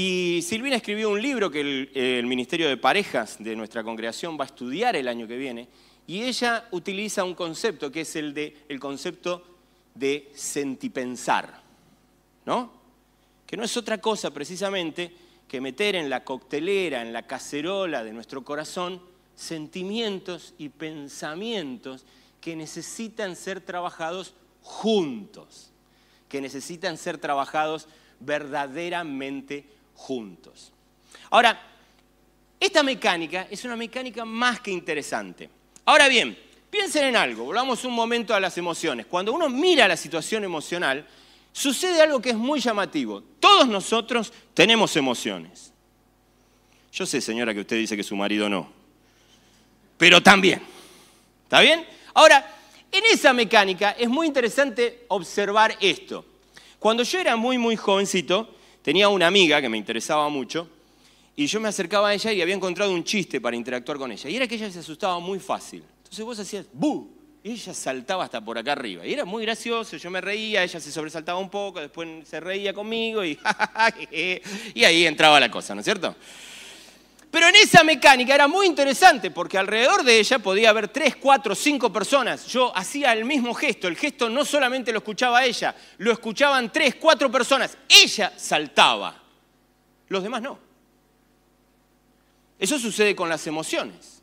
Y 0.00 0.42
Silvina 0.42 0.76
escribió 0.76 1.10
un 1.10 1.20
libro 1.20 1.50
que 1.50 1.88
el, 1.92 2.24
Ministerio 2.24 2.68
de 2.68 2.76
Parejas 2.76 3.34
de 3.40 3.56
nuestra 3.56 3.82
congregación 3.82 4.38
va 4.38 4.44
a 4.44 4.46
estudiar 4.46 4.94
el 4.94 5.08
año 5.08 5.26
que 5.26 5.36
viene. 5.36 5.66
Y 6.06 6.22
ella 6.22 6.68
utiliza 6.70 7.24
un 7.24 7.34
concepto 7.34 7.90
que 7.90 8.02
es 8.02 8.14
el, 8.14 8.32
de, 8.32 8.58
el 8.68 8.78
concepto 8.78 9.42
de 9.96 10.30
sentipensar, 10.36 11.62
¿no? 12.46 12.70
Que 13.44 13.56
no 13.56 13.64
es 13.64 13.76
otra 13.76 13.98
cosa 13.98 14.30
precisamente 14.30 15.12
que 15.48 15.60
meter 15.60 15.96
en 15.96 16.08
la 16.08 16.22
coctelera, 16.22 17.02
en 17.02 17.12
la 17.12 17.26
cacerola 17.26 18.04
de 18.04 18.12
nuestro 18.12 18.44
corazón, 18.44 19.02
sentimientos 19.34 20.54
y 20.58 20.68
pensamientos 20.68 22.06
que 22.40 22.54
necesitan 22.54 23.34
ser 23.34 23.60
trabajados 23.62 24.32
juntos, 24.62 25.72
que 26.28 26.40
necesitan 26.40 26.98
ser 26.98 27.18
trabajados 27.18 27.88
verdaderamente 28.20 29.76
juntos. 29.98 30.72
Ahora, 31.30 31.60
esta 32.58 32.82
mecánica 32.82 33.48
es 33.50 33.64
una 33.64 33.76
mecánica 33.76 34.24
más 34.24 34.60
que 34.60 34.70
interesante. 34.70 35.50
Ahora 35.84 36.08
bien, 36.08 36.38
piensen 36.70 37.06
en 37.06 37.16
algo, 37.16 37.44
volvamos 37.44 37.84
un 37.84 37.92
momento 37.92 38.34
a 38.34 38.40
las 38.40 38.56
emociones. 38.56 39.06
Cuando 39.06 39.32
uno 39.32 39.48
mira 39.48 39.88
la 39.88 39.96
situación 39.96 40.44
emocional, 40.44 41.04
sucede 41.52 42.00
algo 42.00 42.20
que 42.20 42.30
es 42.30 42.36
muy 42.36 42.60
llamativo. 42.60 43.22
Todos 43.40 43.68
nosotros 43.68 44.32
tenemos 44.54 44.96
emociones. 44.96 45.72
Yo 46.92 47.04
sé, 47.04 47.20
señora, 47.20 47.52
que 47.52 47.60
usted 47.60 47.76
dice 47.76 47.96
que 47.96 48.02
su 48.02 48.16
marido 48.16 48.48
no, 48.48 48.70
pero 49.98 50.22
también. 50.22 50.62
¿Está 51.44 51.60
bien? 51.60 51.84
Ahora, 52.14 52.54
en 52.90 53.04
esa 53.12 53.32
mecánica 53.32 53.90
es 53.92 54.08
muy 54.08 54.26
interesante 54.26 55.04
observar 55.08 55.76
esto. 55.80 56.24
Cuando 56.78 57.02
yo 57.02 57.18
era 57.18 57.36
muy, 57.36 57.58
muy 57.58 57.76
jovencito, 57.76 58.54
tenía 58.88 59.10
una 59.10 59.26
amiga 59.26 59.60
que 59.60 59.68
me 59.68 59.76
interesaba 59.76 60.30
mucho 60.30 60.66
y 61.36 61.46
yo 61.46 61.60
me 61.60 61.68
acercaba 61.68 62.08
a 62.08 62.14
ella 62.14 62.32
y 62.32 62.40
había 62.40 62.54
encontrado 62.54 62.90
un 62.90 63.04
chiste 63.04 63.38
para 63.38 63.54
interactuar 63.54 63.98
con 63.98 64.10
ella. 64.10 64.30
Y 64.30 64.36
era 64.36 64.48
que 64.48 64.54
ella 64.54 64.70
se 64.70 64.78
asustaba 64.78 65.18
muy 65.18 65.38
fácil. 65.38 65.84
Entonces 65.98 66.24
vos 66.24 66.38
hacías 66.38 66.64
¡bu! 66.72 67.06
Y 67.44 67.50
ella 67.50 67.74
saltaba 67.74 68.24
hasta 68.24 68.42
por 68.42 68.56
acá 68.56 68.72
arriba. 68.72 69.06
Y 69.06 69.12
era 69.12 69.26
muy 69.26 69.42
gracioso, 69.42 69.98
yo 69.98 70.10
me 70.10 70.22
reía, 70.22 70.64
ella 70.64 70.80
se 70.80 70.90
sobresaltaba 70.90 71.38
un 71.38 71.50
poco, 71.50 71.80
después 71.80 72.26
se 72.26 72.40
reía 72.40 72.72
conmigo 72.72 73.22
y, 73.22 73.38
y 74.74 74.84
ahí 74.84 75.04
entraba 75.04 75.38
la 75.38 75.50
cosa, 75.50 75.74
¿no 75.74 75.82
es 75.82 75.84
cierto? 75.84 76.16
Pero 77.30 77.48
en 77.48 77.56
esa 77.56 77.84
mecánica 77.84 78.34
era 78.34 78.48
muy 78.48 78.66
interesante 78.66 79.30
porque 79.30 79.58
alrededor 79.58 80.02
de 80.02 80.18
ella 80.18 80.38
podía 80.38 80.70
haber 80.70 80.88
tres, 80.88 81.16
cuatro, 81.16 81.54
cinco 81.54 81.92
personas. 81.92 82.46
Yo 82.46 82.74
hacía 82.74 83.12
el 83.12 83.24
mismo 83.24 83.52
gesto. 83.52 83.86
El 83.86 83.96
gesto 83.96 84.30
no 84.30 84.44
solamente 84.44 84.92
lo 84.92 84.98
escuchaba 84.98 85.44
ella, 85.44 85.74
lo 85.98 86.12
escuchaban 86.12 86.72
tres, 86.72 86.94
cuatro 86.94 87.30
personas. 87.30 87.76
Ella 87.88 88.32
saltaba. 88.36 89.22
Los 90.08 90.22
demás 90.22 90.40
no. 90.40 90.58
Eso 92.58 92.78
sucede 92.78 93.14
con 93.14 93.28
las 93.28 93.46
emociones. 93.46 94.22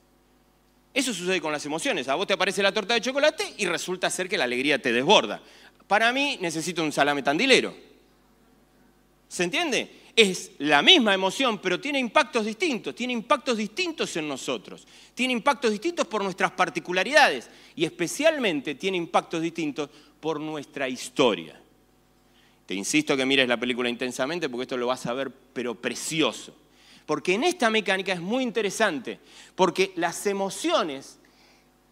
Eso 0.93 1.13
sucede 1.13 1.39
con 1.39 1.51
las 1.51 1.65
emociones. 1.65 2.07
A 2.07 2.15
vos 2.15 2.25
te 2.25 2.33
aparece 2.33 2.63
la 2.63 2.71
torta 2.71 2.95
de 2.95 3.01
chocolate 3.01 3.53
y 3.57 3.65
resulta 3.67 4.09
ser 4.09 4.27
que 4.27 4.38
la 4.38 4.45
alegría 4.45 4.81
te 4.81 4.91
desborda. 4.91 5.41
Para 5.88 6.12
mí 6.12 6.38
necesito 6.41 6.81
un 6.81 6.91
salame 6.91 7.21
tandilero. 7.21 7.75
¿Se 9.27 9.43
entiende? 9.43 10.04
Es 10.15 10.51
la 10.60 10.81
misma 10.81 11.13
emoción, 11.13 11.60
pero 11.60 11.79
tiene 11.79 12.00
impactos 12.00 12.45
distintos, 12.45 12.95
tiene 12.95 13.13
impactos 13.13 13.57
distintos 13.57 14.15
en 14.15 14.27
nosotros, 14.27 14.88
tiene 15.13 15.34
impactos 15.34 15.72
distintos 15.72 16.07
por 16.07 16.24
nuestras 16.24 16.51
particularidades 16.51 17.50
y 17.75 17.84
especialmente 17.84 18.75
tiene 18.75 18.98
impactos 18.98 19.41
distintos 19.41 19.89
por 20.19 20.39
nuestra 20.39 20.88
historia. 20.88 21.60
Te 22.65 22.74
insisto 22.74 23.17
que 23.17 23.25
mires 23.25 23.48
la 23.48 23.60
película 23.60 23.89
intensamente 23.89 24.50
porque 24.50 24.63
esto 24.63 24.77
lo 24.77 24.88
vas 24.88 25.05
a 25.05 25.13
ver, 25.13 25.31
pero 25.53 25.75
precioso. 25.75 26.55
Porque 27.05 27.34
en 27.34 27.43
esta 27.43 27.69
mecánica 27.69 28.13
es 28.13 28.22
muy 28.22 28.41
interesante, 28.41 29.19
porque 29.53 29.91
las 29.95 30.25
emociones 30.25 31.19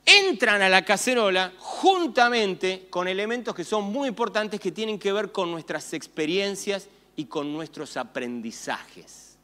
entran 0.05 0.61
a 0.61 0.69
la 0.69 0.83
cacerola 0.83 1.53
juntamente 1.59 2.87
con 2.89 3.07
elementos 3.07 3.53
que 3.53 3.63
son 3.63 3.83
muy 3.85 4.07
importantes 4.07 4.59
que 4.59 4.71
tienen 4.71 4.97
que 4.97 5.11
ver 5.11 5.31
con 5.31 5.51
nuestras 5.51 5.93
experiencias 5.93 6.89
y 7.15 7.25
con 7.25 7.51
nuestros 7.51 7.97
aprendizajes. 7.97 9.37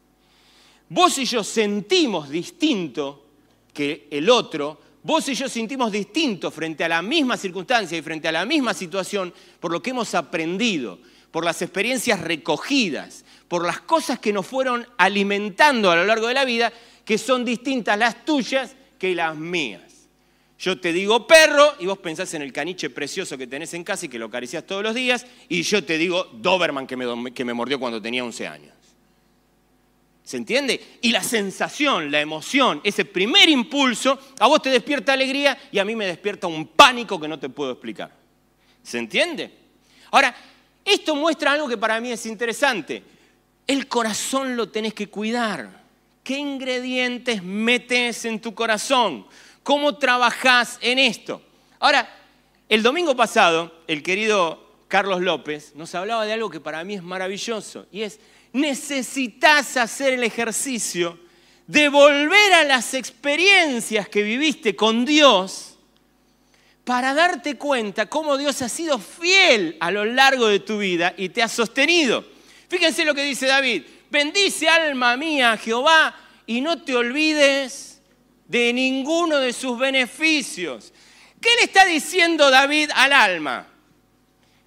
Vos 0.90 1.18
y 1.20 1.26
yo 1.26 1.44
sentimos 1.44 2.30
distinto 2.30 3.26
que 3.74 4.08
el 4.10 4.30
otro, 4.30 4.80
vos 5.04 5.28
y 5.30 5.36
yo 5.36 5.48
sentimos 5.48 5.92
distinto 5.92 6.50
frente 6.50 6.84
a 6.84 6.90
la 6.90 7.02
misma 7.02 7.38
circunstancia 7.38 7.98
y 7.98 8.02
frente 8.02 8.28
a 8.28 8.32
la 8.32 8.46
misma 8.46 8.74
situación 8.74 9.34
por 9.60 9.72
lo 9.72 9.82
que 9.82 9.92
hemos 9.92 10.16
aprendido, 10.16 11.00
por 11.32 11.46
las 11.46 11.62
experiencias 11.62 12.22
recogidas, 12.22 13.24
por 13.48 13.66
las 13.66 13.82
cosas 13.82 14.20
que 14.20 14.34
nos 14.34 14.48
fueron 14.48 14.88
alimentando 14.98 15.92
a 15.92 15.96
lo 15.96 16.06
largo 16.06 16.28
de 16.28 16.34
la 16.34 16.46
vida, 16.46 16.74
que 17.06 17.18
son 17.18 17.46
distintas 17.46 17.98
las 17.98 18.26
tuyas 18.26 18.76
que 18.98 19.14
las 19.14 19.36
mías. 19.36 19.99
Yo 20.60 20.78
te 20.78 20.92
digo 20.92 21.26
perro 21.26 21.76
y 21.80 21.86
vos 21.86 22.00
pensás 22.00 22.34
en 22.34 22.42
el 22.42 22.52
caniche 22.52 22.90
precioso 22.90 23.38
que 23.38 23.48
tenés 23.48 23.74
en 23.74 23.86
casa 23.86 24.06
y 24.06 24.10
que 24.10 24.20
lo 24.20 24.26
acariciás 24.26 24.66
todos 24.66 24.84
los 24.84 24.94
días, 24.94 25.26
y 25.48 25.62
yo 25.62 25.84
te 25.86 25.98
digo 25.98 26.26
Doberman 26.34 26.86
que 26.86 26.98
me, 26.98 27.34
que 27.34 27.46
me 27.46 27.54
mordió 27.54 27.80
cuando 27.80 28.02
tenía 28.02 28.26
11 28.26 28.48
años. 28.48 28.74
¿Se 30.22 30.36
entiende? 30.36 30.98
Y 31.02 31.12
la 31.12 31.24
sensación, 31.24 32.12
la 32.12 32.20
emoción, 32.20 32.82
ese 32.84 33.06
primer 33.06 33.48
impulso, 33.48 34.20
a 34.38 34.48
vos 34.48 34.62
te 34.62 34.70
despierta 34.70 35.14
alegría 35.14 35.58
y 35.72 35.80
a 35.80 35.86
mí 35.86 35.96
me 35.96 36.06
despierta 36.06 36.46
un 36.48 36.68
pánico 36.68 37.20
que 37.20 37.30
no 37.30 37.40
te 37.40 37.48
puedo 37.48 37.72
explicar. 37.72 38.12
¿Se 38.84 38.98
entiende? 38.98 39.52
Ahora, 40.12 40.36
esto 40.84 41.16
muestra 41.16 41.54
algo 41.54 41.70
que 41.70 41.78
para 41.78 42.02
mí 42.02 42.12
es 42.12 42.26
interesante. 42.26 43.02
El 43.66 43.88
corazón 43.88 44.58
lo 44.58 44.70
tenés 44.70 44.94
que 44.94 45.08
cuidar. 45.08 45.84
¿Qué 46.22 46.38
ingredientes 46.38 47.42
metes 47.42 48.26
en 48.26 48.40
tu 48.40 48.54
corazón? 48.54 49.26
¿Cómo 49.70 50.00
trabajás 50.00 50.80
en 50.82 50.98
esto? 50.98 51.44
Ahora, 51.78 52.10
el 52.70 52.82
domingo 52.82 53.16
pasado, 53.16 53.84
el 53.86 54.02
querido 54.02 54.68
Carlos 54.88 55.22
López 55.22 55.74
nos 55.76 55.94
hablaba 55.94 56.26
de 56.26 56.34
algo 56.34 56.50
que 56.50 56.60
para 56.60 56.84
mí 56.84 56.96
es 56.96 57.04
maravilloso 57.04 57.86
y 57.92 58.02
es 58.02 58.20
necesitas 58.52 59.78
hacer 59.78 60.14
el 60.14 60.24
ejercicio 60.24 61.20
de 61.68 61.88
volver 61.88 62.54
a 62.54 62.64
las 62.64 62.96
experiencias 62.96 64.10
que 64.10 64.24
viviste 64.24 64.76
con 64.76 65.06
Dios 65.06 65.78
para 66.84 67.14
darte 67.14 67.56
cuenta 67.56 68.08
cómo 68.08 68.38
Dios 68.38 68.64
ha 68.64 68.70
sido 68.70 68.98
fiel 68.98 69.78
a 69.82 69.92
lo 69.92 70.04
largo 70.04 70.48
de 70.48 70.62
tu 70.62 70.80
vida 70.80 71.14
y 71.16 71.30
te 71.30 71.44
ha 71.44 71.48
sostenido. 71.48 72.26
Fíjense 72.70 73.06
lo 73.06 73.14
que 73.14 73.22
dice 73.22 73.46
David, 73.46 73.84
bendice 74.10 74.68
alma 74.68 75.16
mía 75.16 75.56
Jehová 75.58 76.16
y 76.48 76.60
no 76.60 76.82
te 76.82 76.96
olvides 76.96 77.89
de 78.50 78.74
ninguno 78.74 79.38
de 79.38 79.54
sus 79.54 79.80
beneficios. 79.80 80.92
¿Qué 81.40 81.50
le 81.58 81.66
está 81.66 81.86
diciendo 81.86 82.50
David 82.50 82.90
al 82.94 83.14
alma? 83.14 83.68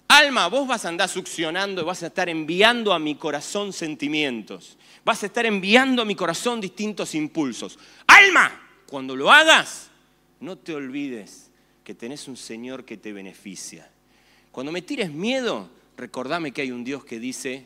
Alma, 0.07 0.47
vos 0.47 0.67
vas 0.67 0.85
a 0.85 0.89
andar 0.89 1.09
succionando 1.09 1.81
y 1.81 1.85
vas 1.85 2.01
a 2.01 2.07
estar 2.07 2.29
enviando 2.29 2.93
a 2.93 2.99
mi 2.99 3.15
corazón 3.15 3.73
sentimientos. 3.73 4.77
Vas 5.03 5.21
a 5.23 5.25
estar 5.25 5.45
enviando 5.45 6.01
a 6.01 6.05
mi 6.05 6.15
corazón 6.15 6.61
distintos 6.61 7.13
impulsos. 7.13 7.77
Alma, 8.07 8.59
cuando 8.87 9.15
lo 9.15 9.31
hagas, 9.31 9.89
no 10.39 10.57
te 10.57 10.73
olvides 10.73 11.51
que 11.83 11.93
tenés 11.93 12.27
un 12.27 12.37
Señor 12.37 12.85
que 12.85 12.95
te 12.95 13.11
beneficia. 13.11 13.89
Cuando 14.51 14.71
me 14.71 14.81
tires 14.81 15.11
miedo, 15.11 15.69
recordame 15.97 16.53
que 16.53 16.61
hay 16.61 16.71
un 16.71 16.85
Dios 16.85 17.03
que 17.03 17.19
dice, 17.19 17.65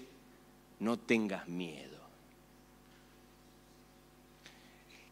no 0.80 0.98
tengas 0.98 1.48
miedo. 1.48 1.97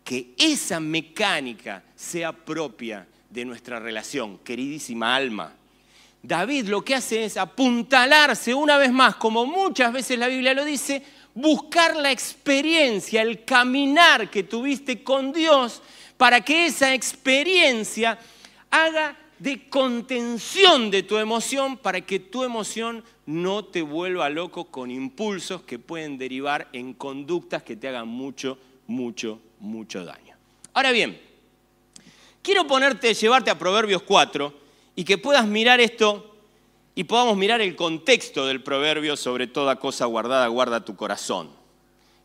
Que 0.05 0.35
esa 0.37 0.79
mecánica 0.79 1.83
sea 1.95 2.31
propia 2.31 3.05
de 3.29 3.43
nuestra 3.43 3.79
relación, 3.79 4.37
queridísima 4.37 5.13
alma. 5.13 5.53
David 6.23 6.67
lo 6.67 6.83
que 6.83 6.95
hace 6.95 7.25
es 7.25 7.35
apuntalarse 7.35 8.53
una 8.53 8.77
vez 8.77 8.93
más, 8.93 9.17
como 9.17 9.45
muchas 9.45 9.91
veces 9.91 10.17
la 10.17 10.27
Biblia 10.27 10.53
lo 10.53 10.63
dice, 10.63 11.03
buscar 11.33 11.97
la 11.97 12.11
experiencia, 12.11 13.21
el 13.21 13.43
caminar 13.43 14.29
que 14.29 14.43
tuviste 14.43 15.03
con 15.03 15.33
Dios, 15.33 15.81
para 16.17 16.41
que 16.41 16.67
esa 16.67 16.93
experiencia 16.93 18.17
haga 18.71 19.17
de 19.37 19.67
contención 19.69 20.89
de 20.89 21.03
tu 21.03 21.17
emoción, 21.17 21.77
para 21.77 22.01
que 22.01 22.19
tu 22.19 22.43
emoción 22.43 23.03
no 23.25 23.65
te 23.65 23.81
vuelva 23.81 24.29
loco 24.29 24.65
con 24.65 24.91
impulsos 24.91 25.63
que 25.63 25.77
pueden 25.77 26.17
derivar 26.17 26.69
en 26.71 26.93
conductas 26.93 27.63
que 27.63 27.75
te 27.75 27.89
hagan 27.89 28.07
mucho, 28.07 28.57
mucho, 28.87 29.41
mucho 29.65 30.05
daño. 30.05 30.35
Ahora 30.73 30.91
bien, 30.91 31.19
quiero 32.41 32.65
ponerte, 32.67 33.13
llevarte 33.13 33.51
a 33.51 33.57
Proverbios 33.57 34.03
4, 34.03 34.65
y 34.95 35.03
que 35.03 35.17
puedas 35.17 35.45
mirar 35.45 35.79
esto 35.81 36.31
y 36.95 37.03
podamos 37.03 37.35
mirar 37.35 37.59
el 37.61 37.75
contexto 37.75 38.45
del 38.45 38.63
proverbio 38.63 39.17
sobre 39.17 39.47
toda 39.47 39.75
cosa 39.77 40.05
guardada, 40.05 40.47
guarda 40.47 40.85
tu 40.85 40.95
corazón. 40.95 41.49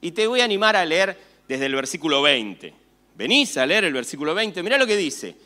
Y 0.00 0.12
te 0.12 0.29
voy 0.29 0.40
a 0.40 0.44
animar 0.44 0.76
a 0.76 0.85
leer 0.85 1.18
desde 1.48 1.66
el 1.66 1.74
versículo 1.74 2.22
20. 2.22 2.72
Venís 3.16 3.57
a 3.57 3.66
leer 3.66 3.85
el 3.85 3.92
versículo 3.92 4.35
20, 4.35 4.62
mira 4.62 4.79
lo 4.79 4.87
que 4.87 4.96
dice. 4.96 5.37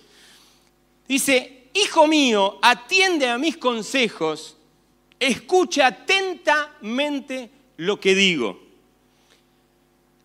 Dice, 1.08 1.70
hijo 1.72 2.06
mío, 2.06 2.58
atiende 2.60 3.28
a 3.28 3.38
mis 3.38 3.56
consejos, 3.56 4.58
escucha 5.18 5.86
atentamente 5.86 7.50
lo 7.78 7.98
que 7.98 8.14
digo. 8.14 8.63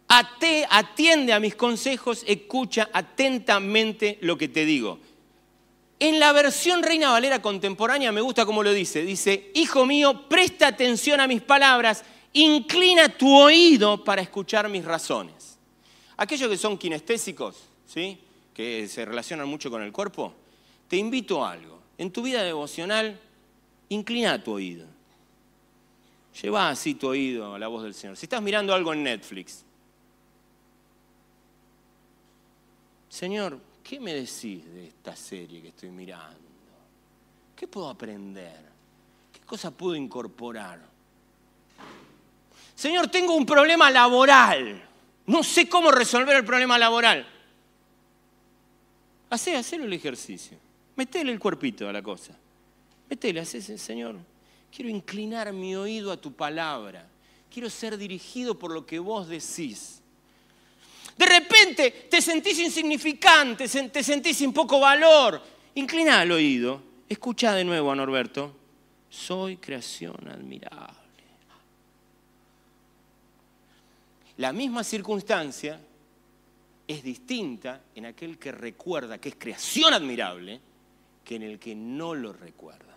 Atiende 0.09 1.33
a 1.33 1.39
mis 1.39 1.55
consejos, 1.55 2.23
escucha 2.27 2.89
atentamente 2.91 4.17
lo 4.21 4.37
que 4.37 4.47
te 4.47 4.65
digo. 4.65 4.99
En 5.99 6.19
la 6.19 6.31
versión 6.31 6.81
Reina 6.81 7.11
Valera 7.11 7.41
contemporánea 7.41 8.11
me 8.11 8.21
gusta 8.21 8.45
cómo 8.45 8.63
lo 8.63 8.73
dice. 8.73 9.03
Dice, 9.03 9.51
hijo 9.53 9.85
mío, 9.85 10.27
presta 10.27 10.67
atención 10.67 11.19
a 11.19 11.27
mis 11.27 11.41
palabras, 11.41 12.03
inclina 12.33 13.09
tu 13.09 13.37
oído 13.37 14.03
para 14.03 14.21
escuchar 14.21 14.69
mis 14.69 14.85
razones. 14.85 15.57
Aquellos 16.17 16.49
que 16.49 16.57
son 16.57 16.77
kinestésicos, 16.77 17.57
¿sí? 17.85 18.17
que 18.53 18.87
se 18.87 19.05
relacionan 19.05 19.47
mucho 19.47 19.69
con 19.69 19.83
el 19.83 19.91
cuerpo, 19.91 20.33
te 20.87 20.97
invito 20.97 21.45
a 21.45 21.51
algo. 21.51 21.79
En 21.97 22.11
tu 22.11 22.21
vida 22.21 22.43
devocional, 22.43 23.19
inclina 23.89 24.41
tu 24.41 24.53
oído. 24.53 24.87
Lleva 26.41 26.69
así 26.69 26.95
tu 26.95 27.09
oído 27.09 27.55
a 27.55 27.59
la 27.59 27.67
voz 27.67 27.83
del 27.83 27.93
Señor. 27.93 28.15
Si 28.15 28.25
estás 28.25 28.41
mirando 28.41 28.73
algo 28.73 28.93
en 28.93 29.03
Netflix, 29.03 29.65
Señor, 33.09 33.59
¿qué 33.83 33.99
me 33.99 34.13
decís 34.13 34.63
de 34.71 34.87
esta 34.87 35.15
serie 35.15 35.61
que 35.61 35.69
estoy 35.69 35.89
mirando? 35.89 36.37
¿Qué 37.55 37.67
puedo 37.67 37.89
aprender? 37.89 38.69
¿Qué 39.33 39.39
cosa 39.41 39.71
puedo 39.71 39.95
incorporar? 39.95 40.79
Señor, 42.75 43.09
tengo 43.09 43.35
un 43.35 43.45
problema 43.45 43.91
laboral. 43.91 44.81
No 45.25 45.43
sé 45.43 45.67
cómo 45.67 45.91
resolver 45.91 46.37
el 46.37 46.45
problema 46.45 46.77
laboral. 46.77 47.27
Hacé, 49.29 49.59
el 49.59 49.93
ejercicio. 49.93 50.57
Metele 50.95 51.31
el 51.31 51.39
cuerpito 51.39 51.89
a 51.89 51.93
la 51.93 52.01
cosa. 52.01 52.33
Metele, 53.09 53.41
hacé, 53.41 53.61
Señor, 53.77 54.15
quiero 54.73 54.89
inclinar 54.89 55.51
mi 55.51 55.75
oído 55.75 56.11
a 56.11 56.17
tu 56.17 56.31
palabra. 56.31 57.07
Quiero 57.51 57.69
ser 57.69 57.97
dirigido 57.97 58.57
por 58.57 58.71
lo 58.71 58.85
que 58.85 58.99
vos 58.99 59.27
decís. 59.27 59.98
De 61.19 61.25
repente 61.25 62.07
te 62.09 62.21
sentís 62.21 62.59
insignificante, 62.59 63.67
te 63.67 64.01
sentís 64.01 64.37
sin 64.37 64.53
poco 64.53 64.79
valor. 64.79 65.43
Inclina 65.75 66.23
el 66.23 66.31
oído. 66.31 66.81
Escucha 67.09 67.53
de 67.53 67.65
nuevo 67.65 67.91
a 67.91 67.95
Norberto. 67.97 68.55
Soy 69.09 69.57
creación 69.57 70.15
admirable. 70.29 70.95
La 74.37 74.53
misma 74.53 74.81
circunstancia 74.85 75.81
es 76.87 77.03
distinta 77.03 77.81
en 77.95 78.05
aquel 78.05 78.39
que 78.39 78.53
recuerda 78.53 79.17
que 79.17 79.27
es 79.27 79.35
creación 79.37 79.93
admirable 79.93 80.61
que 81.25 81.35
en 81.35 81.43
el 81.43 81.59
que 81.59 81.75
no 81.75 82.15
lo 82.15 82.31
recuerda. 82.31 82.95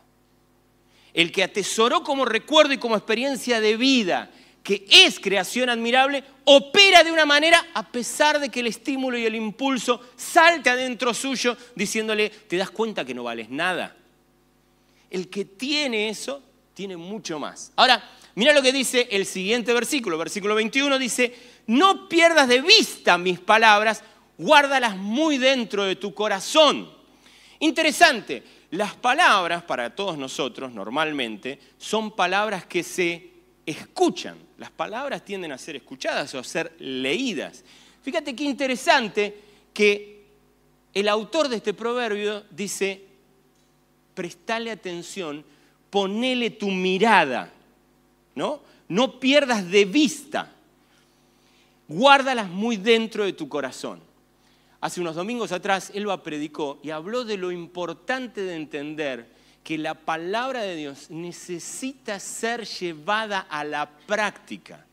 El 1.12 1.32
que 1.32 1.42
atesoró 1.42 2.04
como 2.04 2.24
recuerdo 2.24 2.72
y 2.72 2.78
como 2.78 2.94
experiencia 2.94 3.60
de 3.60 3.76
vida 3.76 4.30
que 4.62 4.86
es 4.88 5.18
creación 5.18 5.68
admirable, 5.68 6.22
opera 6.44 7.02
de 7.02 7.10
una 7.10 7.26
manera 7.26 7.66
a 7.74 7.90
pesar 7.90 8.38
de 8.38 8.48
que 8.48 8.60
el 8.60 8.68
estímulo 8.68 9.18
y 9.18 9.26
el 9.26 9.34
impulso 9.34 10.00
salte 10.16 10.70
adentro 10.70 11.12
suyo 11.12 11.56
diciéndole, 11.74 12.30
¿te 12.30 12.56
das 12.56 12.70
cuenta 12.70 13.04
que 13.04 13.14
no 13.14 13.24
vales 13.24 13.50
nada? 13.50 13.96
El 15.10 15.28
que 15.28 15.44
tiene 15.44 16.08
eso, 16.08 16.42
tiene 16.74 16.96
mucho 16.96 17.38
más. 17.38 17.72
Ahora, 17.76 18.02
mira 18.34 18.52
lo 18.52 18.62
que 18.62 18.72
dice 18.72 19.08
el 19.10 19.26
siguiente 19.26 19.72
versículo, 19.74 20.16
versículo 20.16 20.54
21 20.54 20.98
dice, 20.98 21.34
no 21.66 22.08
pierdas 22.08 22.48
de 22.48 22.60
vista 22.60 23.18
mis 23.18 23.40
palabras, 23.40 24.02
guárdalas 24.38 24.96
muy 24.96 25.38
dentro 25.38 25.84
de 25.84 25.96
tu 25.96 26.14
corazón. 26.14 26.88
Interesante, 27.58 28.42
las 28.70 28.94
palabras 28.94 29.64
para 29.64 29.94
todos 29.94 30.16
nosotros 30.16 30.72
normalmente 30.72 31.58
son 31.78 32.12
palabras 32.16 32.64
que 32.64 32.82
se 32.82 33.31
escuchan. 33.66 34.36
Las 34.58 34.70
palabras 34.70 35.24
tienden 35.24 35.52
a 35.52 35.58
ser 35.58 35.76
escuchadas 35.76 36.34
o 36.34 36.38
a 36.38 36.44
ser 36.44 36.74
leídas. 36.78 37.64
Fíjate 38.02 38.34
qué 38.34 38.44
interesante 38.44 39.34
que 39.72 40.22
el 40.94 41.08
autor 41.08 41.48
de 41.48 41.56
este 41.56 41.74
proverbio 41.74 42.44
dice, 42.50 43.02
prestale 44.14 44.70
atención, 44.70 45.44
ponele 45.90 46.50
tu 46.50 46.68
mirada. 46.70 47.52
¿no? 48.34 48.60
No 48.88 49.18
pierdas 49.20 49.70
de 49.70 49.84
vista. 49.84 50.52
Guárdalas 51.88 52.48
muy 52.48 52.76
dentro 52.76 53.24
de 53.24 53.32
tu 53.32 53.48
corazón. 53.48 54.00
Hace 54.80 55.00
unos 55.00 55.14
domingos 55.14 55.52
atrás, 55.52 55.92
Elba 55.94 56.22
predicó 56.22 56.80
y 56.82 56.90
habló 56.90 57.24
de 57.24 57.36
lo 57.36 57.52
importante 57.52 58.42
de 58.42 58.56
entender 58.56 59.26
que 59.62 59.78
la 59.78 59.94
palabra 59.94 60.62
de 60.62 60.76
Dios 60.76 61.10
necesita 61.10 62.18
ser 62.18 62.66
llevada 62.66 63.46
a 63.48 63.64
la 63.64 63.88
práctica. 63.88 64.84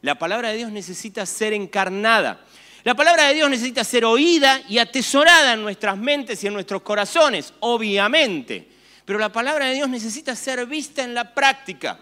La 0.00 0.18
palabra 0.18 0.50
de 0.50 0.58
Dios 0.58 0.72
necesita 0.72 1.26
ser 1.26 1.52
encarnada. 1.52 2.44
La 2.84 2.94
palabra 2.94 3.28
de 3.28 3.34
Dios 3.34 3.48
necesita 3.48 3.84
ser 3.84 4.04
oída 4.04 4.60
y 4.68 4.78
atesorada 4.78 5.54
en 5.54 5.62
nuestras 5.62 5.96
mentes 5.96 6.42
y 6.44 6.46
en 6.46 6.52
nuestros 6.52 6.82
corazones, 6.82 7.54
obviamente. 7.60 8.68
Pero 9.04 9.18
la 9.18 9.32
palabra 9.32 9.66
de 9.66 9.74
Dios 9.74 9.88
necesita 9.88 10.36
ser 10.36 10.66
vista 10.66 11.02
en 11.02 11.14
la 11.14 11.34
práctica. 11.34 11.98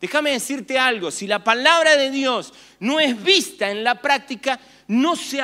Déjame 0.00 0.32
decirte 0.32 0.78
algo, 0.78 1.10
si 1.10 1.26
la 1.26 1.42
palabra 1.42 1.96
de 1.96 2.10
Dios 2.10 2.52
no 2.80 3.00
es 3.00 3.22
vista 3.22 3.70
en 3.70 3.82
la 3.82 4.00
práctica, 4.00 4.60
no 4.88 5.16
se, 5.16 5.40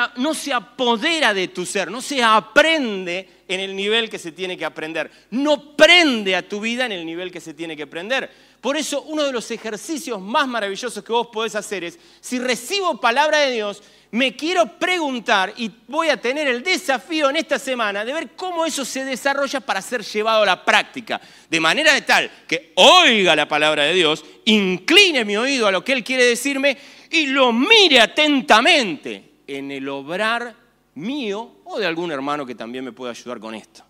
apodera 0.53 1.35
de 1.35 1.49
tu 1.49 1.67
ser, 1.67 1.91
no 1.91 2.01
se 2.01 2.23
aprende 2.23 3.42
en 3.55 3.61
el 3.61 3.77
nivel 3.77 4.09
que 4.11 4.19
se 4.19 4.33
tiene 4.33 4.57
que 4.57 4.65
aprender, 4.65 5.11
no 5.31 5.77
prende 5.77 6.37
a 6.37 6.49
tu 6.49 6.61
vida 6.61 6.87
en 6.87 6.93
el 6.93 7.05
nivel 7.05 7.31
que 7.31 7.41
se 7.41 7.55
tiene 7.55 7.77
que 7.77 7.85
aprender. 7.85 8.31
Por 8.61 8.77
eso 8.77 9.03
uno 9.03 9.25
de 9.25 9.33
los 9.33 9.51
ejercicios 9.51 10.21
más 10.21 10.47
maravillosos 10.47 11.03
que 11.03 11.13
vos 11.13 11.29
podés 11.33 11.55
hacer 11.55 11.85
es, 11.85 11.99
si 12.21 12.39
recibo 12.39 13.01
palabra 13.01 13.39
de 13.39 13.53
Dios, 13.53 13.83
me 14.13 14.37
quiero 14.37 14.79
preguntar 14.79 15.55
y 15.57 15.71
voy 15.89 16.11
a 16.11 16.21
tener 16.21 16.47
el 16.47 16.63
desafío 16.63 17.31
en 17.31 17.37
esta 17.37 17.59
semana 17.59 18.05
de 18.05 18.13
ver 18.13 18.31
cómo 18.37 18.67
eso 18.67 18.85
se 18.85 19.05
desarrolla 19.05 19.61
para 19.61 19.81
ser 19.81 20.03
llevado 20.03 20.43
a 20.43 20.47
la 20.47 20.65
práctica. 20.65 21.21
De 21.49 21.59
manera 21.59 21.95
de 21.95 22.03
tal 22.03 22.31
que 22.47 22.73
oiga 22.77 23.35
la 23.35 23.49
palabra 23.49 23.85
de 23.85 23.95
Dios, 23.95 24.25
incline 24.45 25.25
mi 25.25 25.37
oído 25.37 25.67
a 25.67 25.73
lo 25.73 25.83
que 25.83 25.93
Él 25.93 26.05
quiere 26.05 26.25
decirme 26.25 26.77
y 27.11 27.27
lo 27.27 27.53
mire 27.53 28.01
atentamente 28.01 29.33
en 29.47 29.71
el 29.71 29.89
obrar 29.89 30.62
mío 30.95 31.51
o 31.65 31.79
de 31.79 31.87
algún 31.87 32.13
hermano 32.13 32.45
que 32.45 32.55
también 32.55 32.85
me 32.85 32.93
pueda 32.93 33.13
ayudar 33.13 33.41
con 33.41 33.55
esto. 33.55 33.83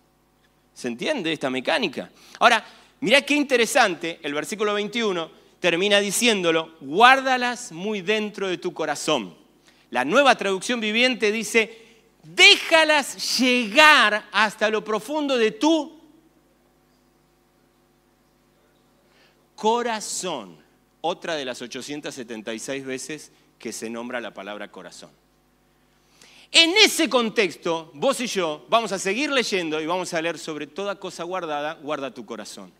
¿Se 0.73 0.87
entiende 0.87 1.31
esta 1.31 1.49
mecánica? 1.49 2.09
Ahora, 2.39 2.65
mirá 3.01 3.21
qué 3.21 3.35
interesante, 3.35 4.19
el 4.23 4.33
versículo 4.33 4.73
21 4.73 5.29
termina 5.59 5.99
diciéndolo, 5.99 6.75
guárdalas 6.81 7.71
muy 7.71 8.01
dentro 8.01 8.47
de 8.47 8.57
tu 8.57 8.73
corazón 8.73 9.43
la 9.93 10.03
nueva 10.03 10.35
traducción 10.35 10.79
viviente 10.79 11.31
dice, 11.31 11.77
déjalas 12.23 13.37
llegar 13.39 14.27
hasta 14.31 14.67
lo 14.71 14.83
profundo 14.83 15.37
de 15.37 15.51
tu 15.51 15.99
corazón. 19.53 20.57
Otra 21.01 21.35
de 21.35 21.45
las 21.45 21.61
876 21.61 22.83
veces 22.83 23.31
que 23.59 23.71
se 23.71 23.87
nombra 23.91 24.19
la 24.19 24.33
palabra 24.33 24.71
corazón. 24.71 25.11
En 26.55 26.77
ese 26.77 27.09
contexto, 27.09 27.89
vos 27.95 28.21
y 28.21 28.27
yo 28.27 28.63
vamos 28.69 28.91
a 28.91 28.99
seguir 28.99 29.31
leyendo 29.31 29.81
y 29.81 29.87
vamos 29.87 30.13
a 30.13 30.21
leer 30.21 30.37
sobre 30.37 30.67
toda 30.67 30.99
cosa 30.99 31.23
guardada, 31.23 31.73
guarda 31.73 32.13
tu 32.13 32.27
corazón. 32.27 32.71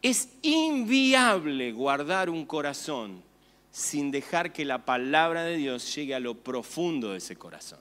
Es 0.00 0.30
inviable 0.40 1.72
guardar 1.72 2.30
un 2.30 2.46
corazón 2.46 3.22
sin 3.70 4.10
dejar 4.10 4.54
que 4.54 4.64
la 4.64 4.86
palabra 4.86 5.44
de 5.44 5.58
Dios 5.58 5.94
llegue 5.94 6.14
a 6.14 6.20
lo 6.20 6.34
profundo 6.34 7.12
de 7.12 7.18
ese 7.18 7.36
corazón. 7.36 7.78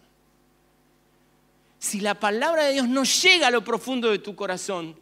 Si 1.79 2.01
la 2.01 2.19
palabra 2.19 2.65
de 2.65 2.73
Dios 2.73 2.89
no 2.89 3.05
llega 3.05 3.47
a 3.47 3.51
lo 3.51 3.63
profundo 3.63 4.11
de 4.11 4.19
tu 4.19 4.35
corazón, 4.35 4.93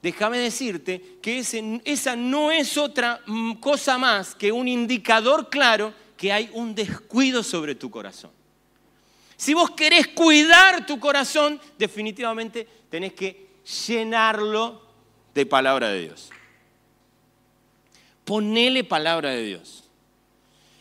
déjame 0.00 0.38
decirte 0.38 1.18
que 1.20 1.40
esa 1.84 2.16
no 2.16 2.50
es 2.50 2.78
otra 2.78 3.20
mm, 3.26 3.56
cosa 3.56 3.98
más 3.98 4.34
que 4.34 4.50
un 4.50 4.68
indicador 4.68 5.50
claro 5.50 5.92
que 6.16 6.32
hay 6.32 6.48
un 6.54 6.74
descuido 6.74 7.42
sobre 7.42 7.74
tu 7.74 7.90
corazón. 7.90 8.37
Si 9.38 9.54
vos 9.54 9.70
querés 9.70 10.08
cuidar 10.08 10.84
tu 10.84 10.98
corazón, 10.98 11.60
definitivamente 11.78 12.66
tenés 12.90 13.12
que 13.12 13.46
llenarlo 13.86 14.82
de 15.32 15.46
palabra 15.46 15.90
de 15.90 16.00
Dios. 16.02 16.30
Ponele 18.24 18.82
palabra 18.82 19.30
de 19.30 19.44
Dios. 19.44 19.84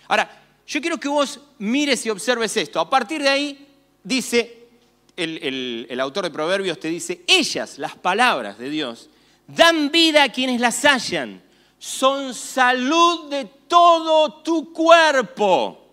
Ahora, 0.07 0.41
yo 0.65 0.81
quiero 0.81 0.99
que 0.99 1.07
vos 1.07 1.39
mires 1.59 2.03
y 2.07 2.09
observes 2.09 2.57
esto. 2.57 2.79
A 2.79 2.89
partir 2.89 3.21
de 3.21 3.29
ahí, 3.29 3.67
dice, 4.03 4.65
el, 5.15 5.99
autor 6.01 6.23
de 6.23 6.31
Proverbios 6.31 6.79
te 6.79 6.87
dice, 6.87 7.21
ellas, 7.27 7.77
las 7.77 7.95
palabras 7.95 8.57
de 8.57 8.71
Dios, 8.71 9.11
dan 9.45 9.91
vida 9.91 10.23
a 10.23 10.29
quienes 10.29 10.59
las 10.59 10.83
hallan, 10.83 11.43
son 11.77 12.33
salud 12.33 13.29
de 13.29 13.45
todo 13.67 14.41
tu 14.41 14.73
cuerpo. 14.73 15.86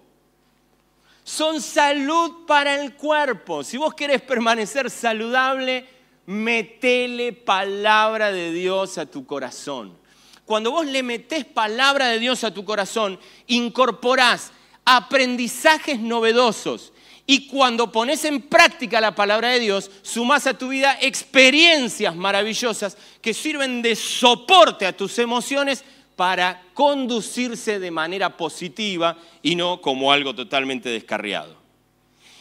Son 1.25 1.63
salud 1.63 2.45
para 2.47 2.81
el 2.81 2.95
cuerpo. 2.95 3.65
Si 3.65 3.79
vos 3.79 3.95
querés 3.95 4.21
permanecer 4.21 4.91
saludable, 4.91 5.87
metele 6.27 7.33
palabra 7.33 8.31
de 8.31 8.53
Dios 8.53 8.99
a 8.99 9.07
tu 9.07 9.27
corazón. 9.27 9.97
Cuando 10.45 10.71
vos 10.71 10.85
le 10.85 11.03
metés 11.03 11.47
palabra 11.47 12.09
de 12.09 12.19
Dios 12.19 12.45
a 12.45 12.53
tu 12.53 12.67
corazón, 12.67 13.19
incorporás 13.47 14.53
aprendizajes 14.85 15.99
novedosos. 15.99 16.93
Y 17.27 17.47
cuando 17.47 17.91
pones 17.91 18.27
en 18.27 18.43
práctica 18.43 19.01
la 19.01 19.15
palabra 19.15 19.49
de 19.49 19.61
Dios, 19.61 19.91
sumás 20.03 20.47
a 20.47 20.59
tu 20.59 20.69
vida 20.69 20.99
experiencias 21.01 22.15
maravillosas 22.15 22.99
que 23.23 23.33
sirven 23.33 23.81
de 23.81 23.97
soporte 23.97 24.85
a 24.85 24.95
tus 24.95 25.19
emociones 25.19 25.85
para 26.17 26.63
conducirse 26.75 27.79
de 27.79 27.91
manera 27.91 28.37
positiva 28.37 29.19
y 29.43 29.57
no 29.57 29.81
como 29.81 30.13
algo 30.13 30.35
totalmente 30.35 30.89
descarriado. 30.89 31.57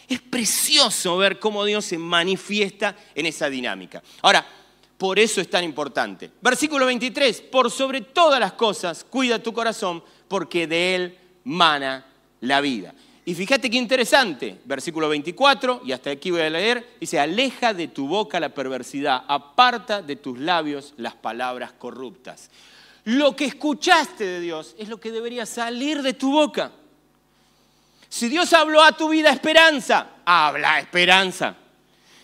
Es 0.08 0.22
precioso 0.22 1.18
ver 1.18 1.40
cómo 1.40 1.66
Dios 1.66 1.86
se 1.86 1.98
manifiesta 1.98 2.96
en 3.16 3.26
esa 3.26 3.50
dinámica. 3.50 4.04
Ahora, 4.22 4.46
por 4.98 5.20
eso 5.20 5.42
es 5.42 5.50
tan 5.50 5.64
importante. 5.64 6.32
Versículo 6.42 6.86
23, 6.86 7.42
por 7.42 7.72
sobre 7.72 8.02
todas 8.02 8.40
las 8.40 8.54
cosas, 8.54 9.04
cuida 9.04 9.42
tu 9.42 9.54
corazón, 9.54 10.04
porque 10.28 10.68
de 10.68 10.96
él 10.96 11.18
mana 11.44 12.06
la 12.42 12.62
vida. 12.62 12.94
Y 13.26 13.36
fíjate 13.36 13.70
qué 13.70 13.78
interesante, 13.78 14.60
versículo 14.66 15.08
24, 15.08 15.82
y 15.86 15.94
hasta 15.94 16.12
aquí 16.12 16.30
voy 16.30 16.42
a 16.42 16.50
leer, 16.50 16.96
dice, 17.00 17.20
aleja 17.20 17.74
de 17.74 17.88
tu 17.88 18.08
boca 18.08 18.40
la 18.40 18.50
perversidad, 18.50 19.24
aparta 19.28 20.02
de 20.02 20.18
tus 20.18 20.38
labios 20.38 20.94
las 20.98 21.16
palabras 21.16 21.72
corruptas. 21.72 22.50
Lo 23.06 23.36
que 23.36 23.46
escuchaste 23.46 24.26
de 24.26 24.40
Dios 24.40 24.76
es 24.78 24.88
lo 24.88 25.00
que 25.00 25.12
debería 25.12 25.46
salir 25.46 26.02
de 26.02 26.14
tu 26.14 26.32
boca. 26.32 26.72
Si 28.08 28.30
Dios 28.30 28.54
habló 28.54 28.82
a 28.84 28.92
tu 28.94 29.10
vida 29.10 29.32
esperanza, 29.32 30.08
habla 30.24 30.80
esperanza. 30.80 31.56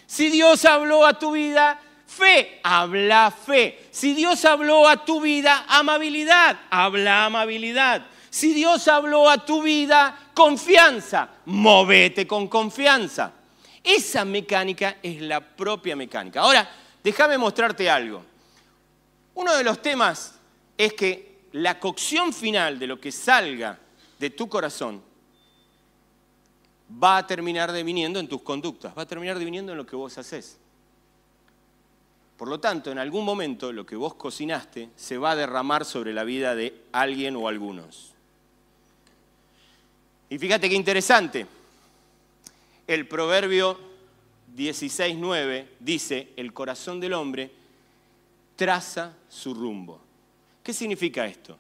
Si 0.05 0.29
Dios 0.29 0.63
habló 0.65 1.05
a 1.05 1.19
tu 1.19 1.31
vida 1.31 1.79
fe, 2.05 2.59
habla 2.63 3.31
fe. 3.31 3.87
Si 3.91 4.13
Dios 4.13 4.45
habló 4.45 4.87
a 4.87 5.03
tu 5.03 5.19
vida 5.19 5.65
amabilidad, 5.67 6.59
habla 6.69 7.25
amabilidad. 7.25 8.05
Si 8.29 8.53
Dios 8.53 8.87
habló 8.87 9.29
a 9.29 9.45
tu 9.45 9.61
vida 9.61 10.17
confianza, 10.33 11.29
movete 11.45 12.25
con 12.25 12.47
confianza. 12.47 13.33
Esa 13.83 14.23
mecánica 14.23 14.97
es 15.01 15.21
la 15.21 15.41
propia 15.41 15.95
mecánica. 15.95 16.41
Ahora, 16.41 16.69
déjame 17.03 17.37
mostrarte 17.37 17.89
algo. 17.89 18.23
Uno 19.33 19.55
de 19.55 19.63
los 19.63 19.81
temas 19.81 20.38
es 20.79 20.93
que 20.93 21.39
la 21.51 21.77
cocción 21.77 22.31
final 22.31 22.79
de 22.79 22.87
lo 22.87 23.01
que 23.01 23.11
salga 23.11 23.77
de 24.17 24.29
tu 24.29 24.47
corazón 24.47 25.03
va 26.91 27.17
a 27.17 27.27
terminar 27.27 27.73
deviniendo 27.73 28.17
en 28.17 28.29
tus 28.29 28.41
conductas, 28.41 28.97
va 28.97 29.01
a 29.01 29.05
terminar 29.05 29.37
deviniendo 29.37 29.73
en 29.73 29.77
lo 29.77 29.85
que 29.85 29.97
vos 29.97 30.17
haces. 30.17 30.57
Por 32.37 32.47
lo 32.47 32.61
tanto, 32.61 32.93
en 32.93 32.97
algún 32.97 33.25
momento 33.25 33.73
lo 33.73 33.85
que 33.85 33.97
vos 33.97 34.13
cocinaste 34.13 34.89
se 34.95 35.17
va 35.17 35.31
a 35.31 35.35
derramar 35.35 35.83
sobre 35.83 36.13
la 36.13 36.23
vida 36.23 36.55
de 36.55 36.73
alguien 36.93 37.35
o 37.35 37.49
algunos. 37.49 38.13
Y 40.29 40.39
fíjate 40.39 40.69
qué 40.69 40.75
interesante. 40.75 41.45
El 42.87 43.05
proverbio 43.05 43.77
16.9 44.55 45.67
dice, 45.81 46.29
el 46.37 46.53
corazón 46.53 47.01
del 47.01 47.15
hombre 47.15 47.51
traza 48.55 49.17
su 49.27 49.53
rumbo. 49.53 50.07
¿Qué 50.69 50.73
significa 50.73 51.25
esto? 51.25 51.57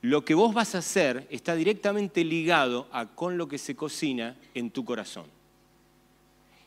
Lo 0.00 0.24
que 0.24 0.32
vos 0.32 0.54
vas 0.54 0.74
a 0.74 0.78
hacer 0.78 1.26
está 1.28 1.54
directamente 1.54 2.24
ligado 2.24 2.88
a 2.92 3.04
con 3.04 3.36
lo 3.36 3.46
que 3.46 3.58
se 3.58 3.76
cocina 3.76 4.38
en 4.54 4.70
tu 4.70 4.86
corazón. 4.86 5.26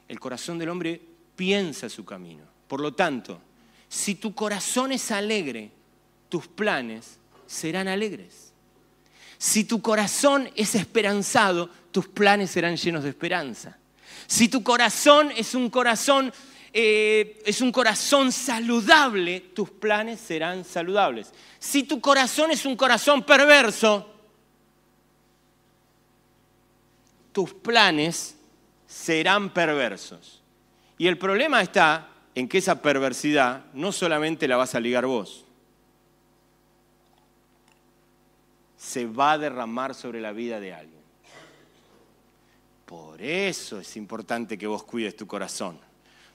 El 0.07 0.19
corazón 0.19 0.59
del 0.59 0.69
hombre 0.69 1.01
piensa 1.35 1.89
su 1.89 2.05
camino. 2.05 2.43
Por 2.67 2.81
lo 2.81 2.93
tanto, 2.93 3.41
si 3.89 4.13
tu 4.13 4.35
corazón 4.35 4.91
es 4.91 5.09
alegre, 5.09 5.71
tus 6.29 6.45
planes 6.45 7.17
serán 7.47 7.87
alegres. 7.87 8.53
Si 9.39 9.63
tu 9.63 9.81
corazón 9.81 10.51
es 10.55 10.75
esperanzado, 10.75 11.67
tus 11.91 12.07
planes 12.09 12.51
serán 12.51 12.77
llenos 12.77 13.01
de 13.01 13.09
esperanza. 13.09 13.75
Si 14.27 14.49
tu 14.49 14.61
corazón 14.61 15.31
es 15.35 15.55
un 15.55 15.71
corazón 15.71 16.31
eh, 16.75 17.39
es 17.45 17.61
un 17.61 17.71
corazón 17.71 18.31
saludable, 18.31 19.39
tus 19.53 19.69
planes 19.69 20.19
serán 20.19 20.65
saludables. 20.65 21.31
Si 21.59 21.83
tu 21.83 22.01
corazón 22.01 22.49
es 22.49 22.65
un 22.65 22.75
corazón 22.75 23.21
perverso, 23.23 24.09
tus 27.31 27.53
planes 27.53 28.35
serán 28.87 29.53
perversos. 29.53 30.41
Y 30.97 31.05
el 31.05 31.19
problema 31.19 31.61
está 31.61 32.09
en 32.33 32.49
que 32.49 32.57
esa 32.57 32.81
perversidad 32.81 33.65
no 33.73 33.91
solamente 33.91 34.47
la 34.47 34.57
vas 34.57 34.73
a 34.73 34.79
ligar 34.79 35.05
vos, 35.05 35.45
se 38.77 39.05
va 39.05 39.33
a 39.33 39.37
derramar 39.37 39.93
sobre 39.93 40.19
la 40.19 40.31
vida 40.31 40.59
de 40.59 40.73
alguien. 40.73 41.03
Por 42.87 43.21
eso 43.21 43.79
es 43.79 43.95
importante 43.95 44.57
que 44.57 44.65
vos 44.65 44.83
cuides 44.83 45.15
tu 45.15 45.27
corazón. 45.27 45.92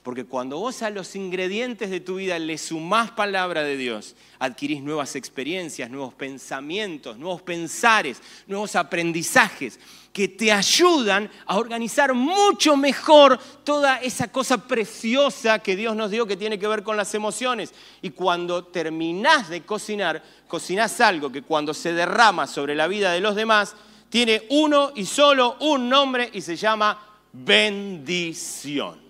Porque 0.09 0.25
cuando 0.25 0.59
vos 0.59 0.81
a 0.81 0.89
los 0.89 1.15
ingredientes 1.17 1.91
de 1.91 2.01
tu 2.01 2.15
vida 2.15 2.39
le 2.39 2.57
sumás 2.57 3.11
palabra 3.11 3.63
de 3.63 3.77
Dios, 3.77 4.17
adquirís 4.39 4.83
nuevas 4.83 5.15
experiencias, 5.17 5.91
nuevos 5.91 6.15
pensamientos, 6.15 7.19
nuevos 7.19 7.43
pensares, 7.43 8.23
nuevos 8.47 8.75
aprendizajes 8.75 9.79
que 10.11 10.29
te 10.29 10.51
ayudan 10.51 11.31
a 11.45 11.59
organizar 11.59 12.15
mucho 12.15 12.75
mejor 12.75 13.39
toda 13.65 13.99
esa 13.99 14.33
cosa 14.33 14.67
preciosa 14.67 15.59
que 15.59 15.77
Dios 15.77 15.95
nos 15.95 16.11
dio 16.11 16.27
que 16.27 16.39
tiene 16.39 16.59
que 16.59 16.69
ver 16.69 16.83
con 16.83 16.97
las 16.97 17.15
emociones. 17.15 17.75
Y 18.01 18.09
cuando 18.09 18.65
terminás 18.65 19.51
de 19.51 19.67
cocinar, 19.67 20.25
cocinás 20.49 21.03
algo 21.03 21.31
que 21.31 21.43
cuando 21.43 21.75
se 21.75 21.93
derrama 21.93 22.47
sobre 22.47 22.75
la 22.75 22.89
vida 22.89 23.13
de 23.13 23.21
los 23.21 23.37
demás, 23.37 23.77
tiene 24.09 24.45
uno 24.49 24.91
y 24.95 25.05
solo 25.05 25.59
un 25.61 25.91
nombre 25.91 26.31
y 26.33 26.41
se 26.41 26.57
llama 26.57 26.99
bendición. 27.31 29.08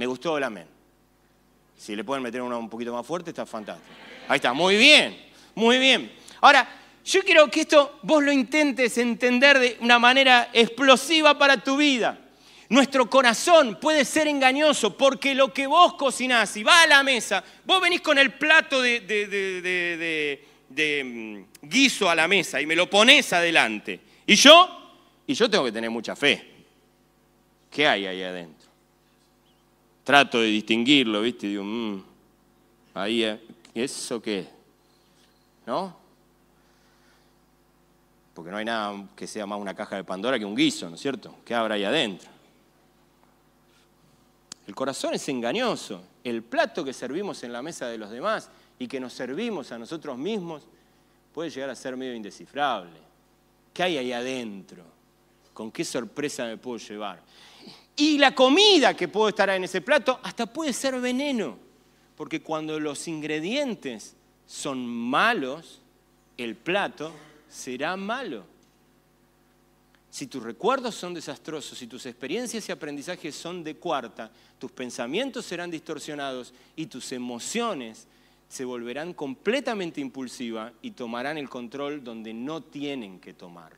Me 0.00 0.06
gustó 0.06 0.38
el 0.38 0.44
amén. 0.44 0.66
Si 1.76 1.94
le 1.94 2.04
pueden 2.04 2.22
meter 2.22 2.40
uno 2.40 2.58
un 2.58 2.70
poquito 2.70 2.90
más 2.90 3.06
fuerte, 3.06 3.28
está 3.28 3.44
fantástico. 3.44 3.92
Ahí 4.28 4.36
está, 4.36 4.54
muy 4.54 4.76
bien, 4.76 5.14
muy 5.54 5.76
bien. 5.76 6.10
Ahora, 6.40 6.66
yo 7.04 7.22
quiero 7.22 7.50
que 7.50 7.60
esto 7.60 7.98
vos 8.04 8.24
lo 8.24 8.32
intentes 8.32 8.96
entender 8.96 9.58
de 9.58 9.76
una 9.82 9.98
manera 9.98 10.48
explosiva 10.54 11.36
para 11.36 11.58
tu 11.58 11.76
vida. 11.76 12.18
Nuestro 12.70 13.10
corazón 13.10 13.76
puede 13.78 14.06
ser 14.06 14.26
engañoso 14.26 14.96
porque 14.96 15.34
lo 15.34 15.52
que 15.52 15.66
vos 15.66 15.92
cocinás 15.96 16.56
y 16.56 16.62
va 16.62 16.80
a 16.80 16.86
la 16.86 17.02
mesa, 17.02 17.44
vos 17.66 17.82
venís 17.82 18.00
con 18.00 18.16
el 18.16 18.32
plato 18.32 18.80
de, 18.80 19.00
de 20.66 21.04
mm, 21.04 21.68
guiso 21.68 22.08
a 22.08 22.14
la 22.14 22.26
mesa 22.26 22.58
y 22.58 22.64
me 22.64 22.74
lo 22.74 22.88
pones 22.88 23.34
adelante. 23.34 24.00
Y 24.26 24.34
yo, 24.34 24.94
y 25.26 25.34
yo 25.34 25.50
tengo 25.50 25.66
que 25.66 25.72
tener 25.72 25.90
mucha 25.90 26.16
fe. 26.16 26.42
¿Qué 27.70 27.86
hay 27.86 28.06
ahí 28.06 28.22
adentro? 28.22 28.69
Trato 30.04 30.40
de 30.40 30.48
distinguirlo, 30.48 31.22
¿viste? 31.22 31.46
Digo, 31.46 31.64
mmm, 31.64 32.02
ahí, 32.94 33.24
eh, 33.24 33.40
¿eso 33.74 34.20
qué? 34.20 34.48
¿No? 35.66 35.96
Porque 38.34 38.50
no 38.50 38.56
hay 38.56 38.64
nada 38.64 39.08
que 39.14 39.26
sea 39.26 39.46
más 39.46 39.60
una 39.60 39.74
caja 39.74 39.96
de 39.96 40.04
Pandora 40.04 40.38
que 40.38 40.44
un 40.44 40.54
guiso, 40.54 40.88
¿no 40.88 40.94
es 40.94 41.00
cierto? 41.00 41.36
¿Qué 41.44 41.54
habrá 41.54 41.74
ahí 41.74 41.84
adentro? 41.84 42.28
El 44.66 44.74
corazón 44.74 45.14
es 45.14 45.28
engañoso. 45.28 46.02
El 46.22 46.42
plato 46.42 46.84
que 46.84 46.92
servimos 46.92 47.42
en 47.42 47.52
la 47.52 47.60
mesa 47.60 47.88
de 47.88 47.98
los 47.98 48.10
demás 48.10 48.48
y 48.78 48.86
que 48.86 49.00
nos 49.00 49.12
servimos 49.12 49.72
a 49.72 49.78
nosotros 49.78 50.16
mismos 50.16 50.62
puede 51.34 51.50
llegar 51.50 51.70
a 51.70 51.74
ser 51.74 51.96
medio 51.96 52.14
indescifrable. 52.14 52.98
¿Qué 53.74 53.82
hay 53.82 53.98
ahí 53.98 54.12
adentro? 54.12 54.84
¿Con 55.52 55.72
qué 55.72 55.84
sorpresa 55.84 56.46
me 56.46 56.56
puedo 56.56 56.78
llevar? 56.78 57.20
Y 58.00 58.16
la 58.16 58.34
comida 58.34 58.96
que 58.96 59.08
puede 59.08 59.28
estar 59.28 59.50
en 59.50 59.64
ese 59.64 59.82
plato 59.82 60.20
hasta 60.22 60.46
puede 60.46 60.72
ser 60.72 60.98
veneno, 61.02 61.58
porque 62.16 62.40
cuando 62.40 62.80
los 62.80 63.06
ingredientes 63.06 64.16
son 64.46 64.86
malos, 64.86 65.82
el 66.38 66.56
plato 66.56 67.12
será 67.46 67.98
malo. 67.98 68.44
Si 70.08 70.28
tus 70.28 70.42
recuerdos 70.42 70.94
son 70.94 71.12
desastrosos, 71.12 71.76
si 71.76 71.86
tus 71.86 72.06
experiencias 72.06 72.66
y 72.66 72.72
aprendizajes 72.72 73.34
son 73.34 73.62
de 73.62 73.76
cuarta, 73.76 74.30
tus 74.58 74.72
pensamientos 74.72 75.44
serán 75.44 75.70
distorsionados 75.70 76.54
y 76.76 76.86
tus 76.86 77.12
emociones 77.12 78.06
se 78.48 78.64
volverán 78.64 79.12
completamente 79.12 80.00
impulsivas 80.00 80.72
y 80.80 80.92
tomarán 80.92 81.36
el 81.36 81.50
control 81.50 82.02
donde 82.02 82.32
no 82.32 82.62
tienen 82.62 83.20
que 83.20 83.34
tomarlo. 83.34 83.76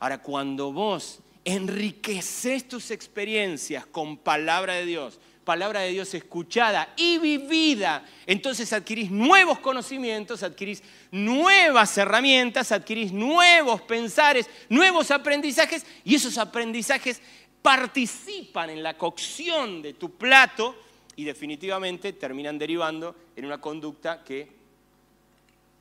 Ahora, 0.00 0.20
cuando 0.20 0.72
vos 0.72 1.20
enriqueces 1.44 2.68
tus 2.68 2.90
experiencias 2.90 3.86
con 3.86 4.16
palabra 4.16 4.74
de 4.74 4.86
Dios, 4.86 5.18
palabra 5.44 5.80
de 5.80 5.90
Dios 5.90 6.14
escuchada 6.14 6.92
y 6.96 7.18
vivida, 7.18 8.04
entonces 8.26 8.72
adquirís 8.72 9.10
nuevos 9.10 9.58
conocimientos, 9.58 10.42
adquirís 10.42 10.82
nuevas 11.10 11.96
herramientas, 11.98 12.70
adquirís 12.70 13.12
nuevos 13.12 13.82
pensares, 13.82 14.48
nuevos 14.68 15.10
aprendizajes 15.10 15.84
y 16.04 16.14
esos 16.14 16.38
aprendizajes 16.38 17.20
participan 17.60 18.70
en 18.70 18.82
la 18.82 18.96
cocción 18.96 19.82
de 19.82 19.94
tu 19.94 20.10
plato 20.12 20.76
y 21.16 21.24
definitivamente 21.24 22.12
terminan 22.12 22.58
derivando 22.58 23.14
en 23.36 23.44
una 23.44 23.60
conducta 23.60 24.22
que 24.24 24.48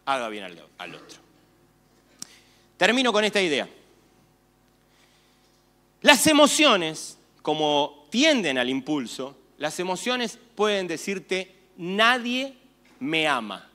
haga 0.05 0.27
bien 0.29 0.43
al, 0.43 0.65
al 0.77 0.95
otro. 0.95 1.19
Termino 2.77 3.13
con 3.13 3.23
esta 3.23 3.41
idea. 3.41 3.67
Las 6.01 6.25
emociones, 6.27 7.17
como 7.41 8.07
tienden 8.09 8.57
al 8.57 8.69
impulso, 8.69 9.37
las 9.57 9.79
emociones 9.79 10.39
pueden 10.55 10.87
decirte, 10.87 11.55
nadie 11.77 12.55
me 12.99 13.27
ama, 13.27 13.69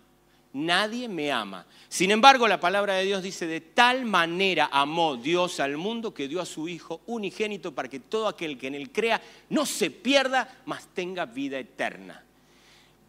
nadie 0.53 1.09
me 1.09 1.31
ama. 1.31 1.67
Sin 1.89 2.11
embargo, 2.11 2.49
la 2.49 2.59
palabra 2.59 2.95
de 2.95 3.05
Dios 3.05 3.23
dice, 3.23 3.47
de 3.47 3.61
tal 3.61 4.05
manera 4.05 4.69
amó 4.73 5.17
Dios 5.17 5.61
al 5.61 5.77
mundo 5.77 6.13
que 6.13 6.27
dio 6.27 6.41
a 6.41 6.47
su 6.47 6.69
Hijo 6.69 7.01
unigénito 7.07 7.73
para 7.73 7.89
que 7.89 8.01
todo 8.01 8.27
aquel 8.27 8.59
que 8.59 8.67
en 8.67 8.75
él 8.75 8.91
crea 8.91 9.23
no 9.49 9.65
se 9.65 9.91
pierda, 9.91 10.63
mas 10.67 10.89
tenga 10.93 11.27
vida 11.27 11.59
eterna. 11.59 12.25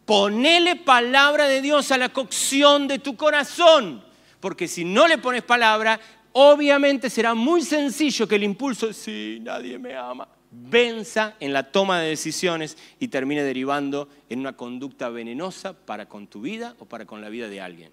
Ponele 0.06 0.75
palabra 0.75 1.47
de 1.47 1.62
Dios 1.62 1.91
a 1.91 1.97
la 1.97 2.10
cocción 2.10 2.88
de 2.88 2.99
tu 2.99 3.17
corazón, 3.17 4.03
porque 4.39 4.67
si 4.67 4.86
no 4.86 5.08
le 5.08 5.17
pones 5.17 5.41
palabra, 5.41 5.99
obviamente 6.39 7.10
será 7.10 7.34
muy 7.34 7.63
sencillo 7.63 8.28
que 8.28 8.36
el 8.36 8.43
impulso, 8.43 8.93
sí, 8.93 9.39
nadie 9.41 9.80
me 9.80 9.95
ama, 9.95 10.28
venza 10.52 11.36
en 11.39 11.52
la 11.52 11.71
toma 11.71 12.00
de 12.00 12.10
decisiones 12.10 12.78
y 13.00 13.08
termine 13.08 13.41
derivando 13.41 14.08
en 14.30 14.41
una 14.41 14.56
conducta 14.56 15.10
venenosa 15.10 15.73
para 15.73 16.08
con 16.08 16.28
tu 16.28 16.41
vida 16.41 16.76
o 16.78 16.86
para 16.86 17.08
con 17.08 17.21
la 17.21 17.30
vida 17.30 17.50
de 17.50 17.60
alguien. 17.60 17.91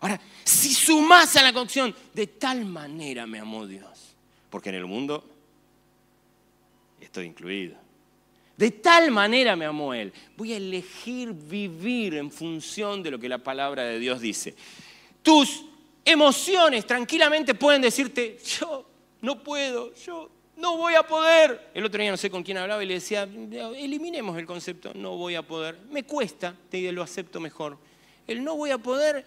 Ahora, 0.00 0.18
si 0.42 0.72
sumas 0.72 1.36
a 1.36 1.42
la 1.42 1.52
cocción, 1.52 1.94
de 2.14 2.28
tal 2.28 2.64
manera 2.64 3.26
me 3.26 3.38
amó 3.38 3.66
Dios, 3.66 4.16
porque 4.48 4.70
en 4.70 4.76
el 4.76 4.86
mundo 4.86 5.28
estoy 6.98 7.26
incluido. 7.26 7.76
De 8.56 8.70
tal 8.70 9.10
manera 9.10 9.54
me 9.54 9.66
amó 9.66 9.92
Él. 9.92 10.14
Voy 10.38 10.54
a 10.54 10.56
elegir 10.56 11.34
vivir 11.34 12.14
en 12.14 12.30
función 12.30 13.02
de 13.02 13.10
lo 13.10 13.18
que 13.18 13.28
la 13.28 13.38
palabra 13.38 13.82
de 13.84 13.98
Dios 13.98 14.22
dice. 14.22 14.54
Tus 15.22 15.66
emociones 16.04 16.86
tranquilamente 16.86 17.54
pueden 17.54 17.82
decirte, 17.82 18.38
yo 18.58 18.86
no 19.20 19.42
puedo, 19.42 19.94
yo 19.94 20.30
no 20.56 20.76
voy 20.76 20.94
a 20.94 21.02
poder. 21.02 21.70
El 21.74 21.84
otro 21.84 22.00
día 22.00 22.10
no 22.10 22.16
sé 22.16 22.30
con 22.30 22.42
quién 22.42 22.58
hablaba 22.58 22.82
y 22.82 22.86
le 22.86 22.94
decía, 22.94 23.22
eliminemos 23.22 24.38
el 24.38 24.46
concepto, 24.46 24.92
no 24.94 25.16
voy 25.16 25.34
a 25.34 25.42
poder. 25.42 25.78
Me 25.90 26.04
cuesta, 26.04 26.54
te 26.68 26.90
lo 26.92 27.02
acepto 27.02 27.40
mejor. 27.40 27.78
El 28.26 28.44
no 28.44 28.56
voy 28.56 28.70
a 28.70 28.78
poder 28.78 29.24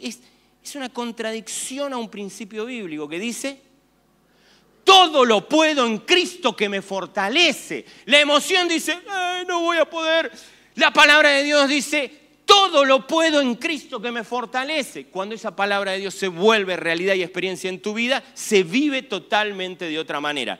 es, 0.00 0.20
es 0.62 0.74
una 0.74 0.88
contradicción 0.88 1.92
a 1.92 1.96
un 1.96 2.10
principio 2.10 2.66
bíblico 2.66 3.08
que 3.08 3.18
dice, 3.18 3.60
todo 4.84 5.24
lo 5.24 5.48
puedo 5.48 5.84
en 5.84 5.98
Cristo 5.98 6.54
que 6.54 6.68
me 6.68 6.80
fortalece. 6.80 7.84
La 8.04 8.20
emoción 8.20 8.68
dice, 8.68 8.98
no 9.46 9.60
voy 9.60 9.78
a 9.78 9.90
poder. 9.90 10.30
La 10.76 10.92
palabra 10.92 11.30
de 11.30 11.42
Dios 11.42 11.68
dice, 11.68 12.25
todo 12.46 12.84
lo 12.84 13.06
puedo 13.06 13.40
en 13.40 13.56
Cristo 13.56 14.00
que 14.00 14.12
me 14.12 14.24
fortalece. 14.24 15.06
Cuando 15.06 15.34
esa 15.34 15.54
palabra 15.54 15.92
de 15.92 15.98
Dios 15.98 16.14
se 16.14 16.28
vuelve 16.28 16.76
realidad 16.76 17.14
y 17.14 17.22
experiencia 17.22 17.68
en 17.68 17.82
tu 17.82 17.92
vida, 17.92 18.22
se 18.32 18.62
vive 18.62 19.02
totalmente 19.02 19.86
de 19.86 19.98
otra 19.98 20.20
manera. 20.20 20.58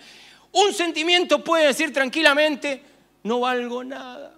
Un 0.53 0.75
sentimiento 0.75 1.43
puede 1.43 1.69
decir 1.69 1.93
tranquilamente, 1.93 2.83
no 3.23 3.41
valgo 3.41 3.85
nada. 3.85 4.35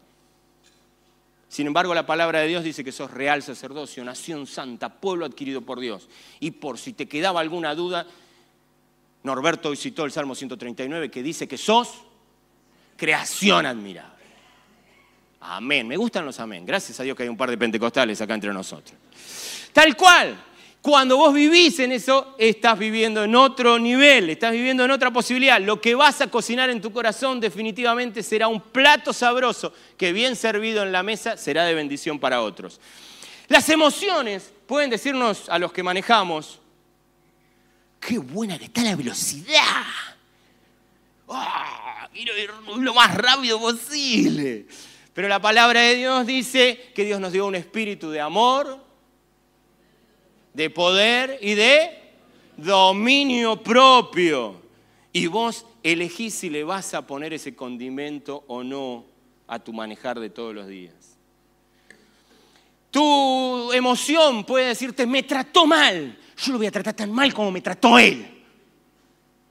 Sin 1.49 1.67
embargo, 1.67 1.95
la 1.95 2.07
palabra 2.07 2.41
de 2.41 2.49
Dios 2.49 2.63
dice 2.63 2.85
que 2.85 2.93
sos 2.93 3.11
real 3.11 3.43
sacerdocio, 3.43 4.05
nación 4.05 4.47
santa, 4.47 5.01
pueblo 5.01 5.25
adquirido 5.25 5.63
por 5.63 5.81
Dios. 5.81 6.09
Y 6.41 6.51
por 6.51 6.79
si 6.79 6.93
te 6.93 7.09
quedaba 7.09 7.41
alguna 7.41 7.75
duda, 7.75 8.07
Norberto 9.23 9.71
hoy 9.71 9.77
citó 9.77 10.05
el 10.05 10.13
Salmo 10.13 10.35
139 10.35 11.11
que 11.11 11.23
dice 11.23 11.49
que 11.49 11.57
sos 11.57 12.03
creación 12.97 13.65
admirable. 13.65 14.18
Amén. 15.41 15.87
Me 15.87 15.97
gustan 15.97 16.25
los 16.25 16.39
amén. 16.41 16.67
Gracias 16.67 16.99
a 17.01 17.03
Dios 17.03 17.17
que 17.17 17.23
hay 17.23 17.29
un 17.29 17.37
par 17.37 17.51
de 17.51 17.59
pentecostales 17.59 18.21
acá 18.21 18.35
entre 18.35 18.53
nosotros. 18.53 18.97
Tal 19.73 19.97
cual. 19.97 20.45
Cuando 20.81 21.17
vos 21.17 21.35
vivís 21.35 21.81
en 21.81 21.93
eso, 21.93 22.37
estás 22.39 22.79
viviendo 22.79 23.25
en 23.25 23.35
otro 23.35 23.79
nivel, 23.79 24.31
estás 24.31 24.53
viviendo 24.53 24.85
en 24.85 24.93
otra 24.93 25.11
posibilidad. 25.11 25.61
Lo 25.61 25.81
que 25.81 25.95
vas 25.95 26.21
a 26.21 26.29
cocinar 26.29 26.71
en 26.71 26.81
tu 26.81 26.93
corazón 26.93 27.41
definitivamente 27.41 28.23
será 28.23 28.47
un 28.47 28.61
plato 28.61 29.13
sabroso 29.13 29.73
que 29.97 30.13
bien 30.13 30.37
servido 30.37 30.85
en 30.85 30.93
la 30.93 31.03
mesa 31.03 31.37
será 31.37 31.65
de 31.65 31.75
bendición 31.75 32.19
para 32.21 32.43
otros. 32.43 32.81
Las 33.49 33.69
emociones 33.69 34.53
pueden 34.67 34.89
decirnos 34.89 35.49
a 35.49 35.59
los 35.59 35.73
que 35.73 35.83
manejamos, 35.83 36.61
qué 38.01 38.19
buena 38.19 38.57
que 38.57 38.67
está 38.67 38.83
la 38.83 38.95
velocidad. 38.95 39.85
¡Ah! 41.29 42.09
quiero 42.13 42.37
ir 42.39 42.51
lo 42.79 42.95
más 42.95 43.15
rápido 43.15 43.61
posible. 43.61 44.67
Pero 45.19 45.27
la 45.27 45.43
palabra 45.43 45.81
de 45.81 45.97
Dios 45.97 46.27
dice 46.29 46.93
que 46.95 47.05
Dios 47.05 47.19
nos 47.19 47.33
dio 47.33 47.45
un 47.45 47.57
espíritu 47.57 48.09
de 48.09 48.21
amor, 48.21 48.79
de 50.55 50.71
poder 50.71 51.41
y 51.43 51.55
de 51.55 51.91
dominio 52.57 53.61
propio. 53.61 54.63
Y 55.13 55.27
vos 55.27 55.67
elegís 55.83 56.35
si 56.35 56.51
le 56.51 56.63
vas 56.63 56.95
a 56.95 57.05
poner 57.05 57.33
ese 57.33 57.57
condimento 57.57 58.45
o 58.47 58.63
no 58.63 59.07
a 59.49 59.59
tu 59.59 59.73
manejar 59.73 60.21
de 60.21 60.31
todos 60.31 60.55
los 60.55 60.69
días. 60.69 60.95
Tu 62.93 63.73
emoción 63.73 64.45
puede 64.45 64.67
decirte, 64.67 65.05
me 65.05 65.25
trató 65.25 65.67
mal. 65.67 66.17
Yo 66.37 66.53
lo 66.53 66.59
voy 66.59 66.69
a 66.69 66.71
tratar 66.71 66.95
tan 66.95 67.11
mal 67.11 67.35
como 67.35 67.51
me 67.51 67.61
trató 67.61 67.99
él. 67.99 68.45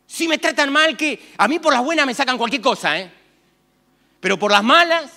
Si 0.06 0.30
me 0.30 0.38
tratan 0.38 0.72
mal 0.72 0.96
que 0.96 1.34
a 1.38 1.46
mí 1.46 1.60
por 1.60 1.74
las 1.74 1.84
buenas 1.84 2.06
me 2.06 2.14
sacan 2.14 2.38
cualquier 2.38 2.62
cosa, 2.62 2.98
¿eh? 2.98 3.12
Pero 4.22 4.40
por 4.40 4.50
las 4.50 4.64
malas, 4.64 5.17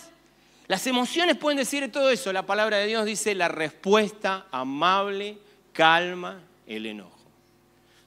las 0.71 0.87
emociones 0.87 1.37
pueden 1.37 1.57
decir 1.57 1.91
todo 1.91 2.11
eso. 2.11 2.33
La 2.33 2.47
palabra 2.47 2.77
de 2.77 2.87
Dios 2.87 3.05
dice 3.05 3.35
la 3.35 3.49
respuesta 3.49 4.47
amable 4.53 5.37
calma 5.73 6.41
el 6.65 6.87
enojo. 6.87 7.19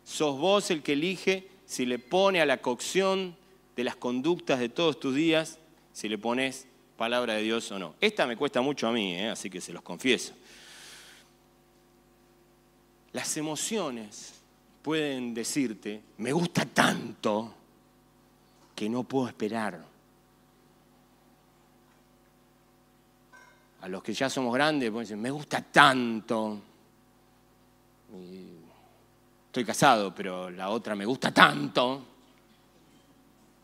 Sos 0.05 0.39
vos 0.39 0.71
el 0.71 0.81
que 0.81 0.93
elige 0.93 1.49
si 1.65 1.85
le 1.85 1.99
pone 1.99 2.39
a 2.39 2.45
la 2.45 2.61
cocción 2.61 3.35
de 3.75 3.83
las 3.83 3.97
conductas 3.97 4.61
de 4.61 4.69
todos 4.69 4.97
tus 4.97 5.13
días, 5.13 5.59
si 5.91 6.07
le 6.07 6.17
pones 6.17 6.65
palabra 6.95 7.33
de 7.33 7.41
Dios 7.41 7.69
o 7.73 7.79
no. 7.79 7.95
Esta 7.99 8.25
me 8.25 8.37
cuesta 8.37 8.61
mucho 8.61 8.87
a 8.87 8.93
mí, 8.93 9.13
¿eh? 9.13 9.27
así 9.27 9.49
que 9.49 9.59
se 9.59 9.73
los 9.73 9.81
confieso. 9.81 10.31
Las 13.11 13.35
emociones 13.35 14.35
pueden 14.81 15.33
decirte, 15.33 16.01
me 16.17 16.31
gusta 16.31 16.65
tanto 16.65 17.53
que 18.73 18.87
no 18.87 19.03
puedo 19.03 19.27
esperar. 19.27 19.91
A 23.83 23.87
los 23.87 24.03
que 24.03 24.13
ya 24.13 24.29
somos 24.29 24.53
grandes 24.53 24.89
pueden 24.89 25.05
decir, 25.05 25.17
me 25.17 25.31
gusta 25.31 25.61
tanto 25.61 26.59
estoy 29.53 29.65
casado, 29.65 30.15
pero 30.15 30.49
la 30.49 30.71
otra 30.71 30.95
me 30.95 31.05
gusta 31.05 31.31
tanto. 31.31 32.03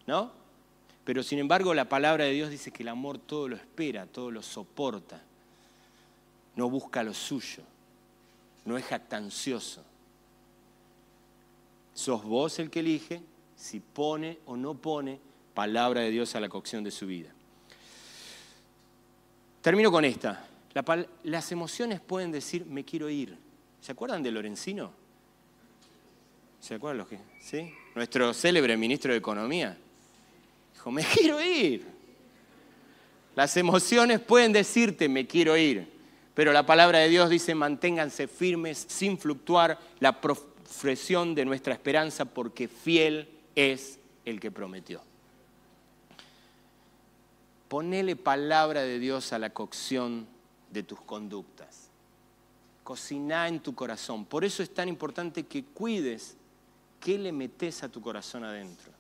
¿No? 0.06 0.32
Pero 1.04 1.24
sin 1.24 1.40
embargo 1.40 1.74
la 1.74 1.90
palabra 1.90 2.26
de 2.26 2.32
Dios 2.32 2.52
dice 2.52 2.70
que 2.70 2.84
el 2.84 2.90
amor 2.90 3.18
todo 3.18 3.48
lo 3.48 3.56
espera, 3.56 4.06
todo 4.06 4.30
lo 4.30 4.44
soporta. 4.44 5.20
No 6.56 6.70
busca 6.70 7.02
lo 7.02 7.16
suyo. 7.16 7.64
No 8.66 8.78
es 8.78 8.86
jactancioso. 8.86 9.84
Sos 11.96 12.24
vos 12.24 12.60
el 12.60 12.70
que 12.70 12.82
elige 12.82 13.24
si 13.56 13.80
pone 13.80 14.38
o 14.46 14.56
no 14.56 14.76
pone 14.76 15.20
palabra 15.56 16.02
de 16.02 16.12
Dios 16.12 16.36
a 16.36 16.40
la 16.40 16.50
cocción 16.50 16.84
de 16.84 16.92
su 16.92 17.08
vida. 17.08 17.32
Termino 19.62 19.92
con 19.92 20.06
esta. 20.06 20.48
las 21.24 21.52
emociones 21.52 22.00
pueden 22.00 22.32
decir, 22.32 22.66
me 22.66 22.86
quiero 22.86 23.10
ir 23.10 23.38
¿Se 23.82 23.92
acuerdan 23.92 24.22
de 24.22 24.32
Lorenzino? 24.32 24.92
¿Se 26.60 26.76
acuerdan 26.76 26.98
los 27.00 27.08
que? 27.08 27.20
¿Sí? 27.40 27.72
Nuestro 27.96 28.34
célebre 28.34 28.76
ministro 28.76 29.14
de 29.14 29.18
Economía. 29.18 29.78
Dijo, 30.74 30.92
me 30.92 31.04
quiero 31.14 31.42
ir. 31.42 31.86
Las 33.36 33.56
emociones 33.56 34.20
pueden 34.20 34.52
decirte, 34.52 35.08
me 35.08 35.26
quiero 35.26 35.56
ir. 35.56 35.88
Pero 36.34 36.52
la 36.52 36.66
palabra 36.66 37.00
de 37.00 37.10
Dios 37.10 37.30
dice, 37.30 37.56
manténganse 37.56 38.28
firmes 38.28 38.86
sin 38.90 39.18
fluctuar 39.18 39.80
la 40.00 40.20
profesión 40.20 41.36
de 41.36 41.46
nuestra 41.46 41.74
esperanza 41.74 42.26
porque 42.26 42.68
fiel 42.68 43.30
es 43.56 44.00
el 44.26 44.40
que 44.40 44.52
prometió. 44.52 45.02
Ponele 47.70 48.18
palabra 48.18 48.82
de 48.82 49.00
Dios 49.00 49.32
a 49.32 49.40
la 49.40 49.52
cocción 49.52 50.28
de 50.72 50.84
tus 50.84 51.00
conductas 51.02 51.90
cocina 52.90 53.48
en 53.48 53.60
tu 53.60 53.76
corazón. 53.76 54.26
Por 54.26 54.44
eso 54.44 54.64
es 54.64 54.74
tan 54.74 54.90
importante 54.90 55.44
que 55.44 55.64
cuides 55.64 56.36
qué 57.00 57.20
le 57.20 57.32
metes 57.32 57.84
a 57.84 57.90
tu 57.90 58.02
corazón 58.02 58.44
adentro. 58.44 58.92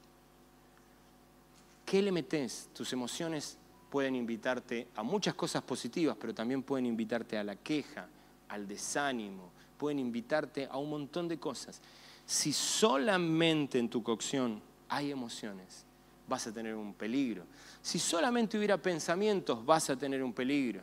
¿Qué 1.88 1.99
le 2.03 2.12
metes? 2.12 2.69
Tus 2.71 2.93
emociones 2.93 3.58
pueden 3.89 4.15
invitarte 4.15 4.89
a 4.95 5.01
muchas 5.01 5.34
cosas 5.34 5.63
positivas, 5.63 6.15
pero 6.21 6.36
también 6.36 6.62
pueden 6.62 6.86
invitarte 6.86 7.39
a 7.39 7.43
la 7.43 7.55
queja, 7.55 8.08
al 8.49 8.67
desánimo, 8.67 9.49
pueden 9.79 9.97
invitarte 9.97 10.67
a 10.69 10.77
un 10.77 10.91
montón 10.91 11.27
de 11.27 11.39
cosas. 11.39 11.82
Si 12.27 12.53
solamente 12.53 13.79
en 13.79 13.89
tu 13.89 14.03
cocción 14.03 14.62
hay 14.88 15.10
emociones, 15.10 15.84
vas 16.30 16.48
a 16.48 16.54
tener 16.54 16.76
un 16.76 16.94
peligro. 16.94 17.44
Si 17.82 18.00
solamente 18.00 18.58
hubiera 18.58 18.78
pensamientos, 18.78 19.65
vas 19.65 19.89
a 19.89 19.98
tener 19.98 20.24
un 20.24 20.32
peligro 20.32 20.82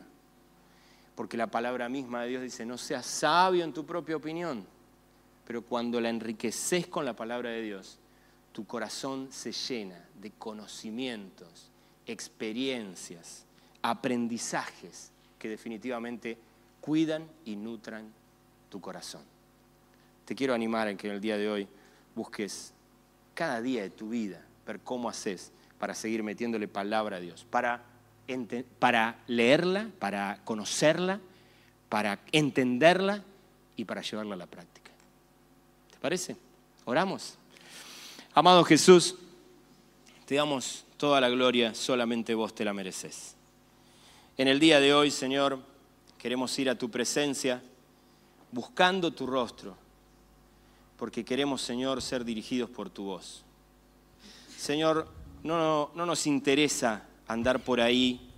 porque 1.17 1.35
la 1.35 1.47
palabra 1.47 1.89
misma 1.89 2.21
de 2.21 2.29
Dios 2.29 2.43
dice, 2.43 2.63
no 2.63 2.77
seas 2.77 3.03
sabio 3.03 3.63
en 3.63 3.73
tu 3.73 3.87
propia 3.87 4.15
opinión, 4.15 4.63
pero 5.47 5.63
cuando 5.63 5.99
la 5.99 6.09
enriqueces 6.09 6.85
con 6.85 7.05
la 7.05 7.15
palabra 7.15 7.49
de 7.49 7.63
Dios, 7.63 7.97
tu 8.51 8.67
corazón 8.67 9.29
se 9.31 9.51
llena 9.51 9.99
de 10.21 10.29
conocimientos, 10.29 11.71
experiencias, 12.05 13.45
aprendizajes 13.81 15.09
que 15.39 15.49
definitivamente 15.49 16.37
cuidan 16.81 17.27
y 17.45 17.55
nutran 17.55 18.13
tu 18.69 18.79
corazón. 18.79 19.23
Te 20.23 20.35
quiero 20.35 20.53
animar 20.53 20.87
en 20.87 20.97
que 20.97 21.07
en 21.07 21.13
el 21.13 21.21
día 21.21 21.39
de 21.39 21.49
hoy 21.49 21.67
busques 22.13 22.73
cada 23.33 23.59
día 23.59 23.81
de 23.81 23.89
tu 23.89 24.09
vida 24.09 24.45
ver 24.73 24.81
cómo 24.81 25.09
haces 25.09 25.51
para 25.79 25.95
seguir 25.95 26.23
metiéndole 26.23 26.67
palabra 26.67 27.17
a 27.17 27.19
Dios, 27.19 27.45
para 27.49 27.83
para 28.79 29.19
leerla, 29.27 29.89
para 29.99 30.41
conocerla, 30.43 31.19
para 31.89 32.19
entenderla 32.31 33.23
y 33.75 33.85
para 33.85 34.01
llevarla 34.01 34.35
a 34.35 34.37
la 34.37 34.47
práctica. 34.47 34.91
¿Te 35.91 35.97
parece? 35.99 36.35
Oramos. 36.85 37.35
Amado 38.33 38.63
Jesús, 38.63 39.15
te 40.25 40.35
damos 40.35 40.83
toda 40.97 41.21
la 41.21 41.29
gloria, 41.29 41.73
solamente 41.73 42.35
vos 42.35 42.53
te 42.53 42.65
la 42.65 42.73
mereces. 42.73 43.35
En 44.37 44.47
el 44.47 44.59
día 44.59 44.79
de 44.79 44.93
hoy, 44.93 45.09
Señor, 45.09 45.59
queremos 46.17 46.57
ir 46.59 46.69
a 46.69 46.77
tu 46.77 46.91
presencia 46.91 47.61
buscando 48.51 49.11
tu 49.11 49.25
rostro, 49.25 49.75
porque 50.97 51.23
queremos, 51.23 51.61
Señor, 51.61 52.01
ser 52.01 52.25
dirigidos 52.25 52.69
por 52.69 52.89
tu 52.89 53.05
voz. 53.05 53.43
Señor, 54.57 55.07
no, 55.43 55.91
no 55.95 56.05
nos 56.05 56.25
interesa 56.25 57.03
andar 57.27 57.59
por 57.59 57.79
ahí 57.79 58.31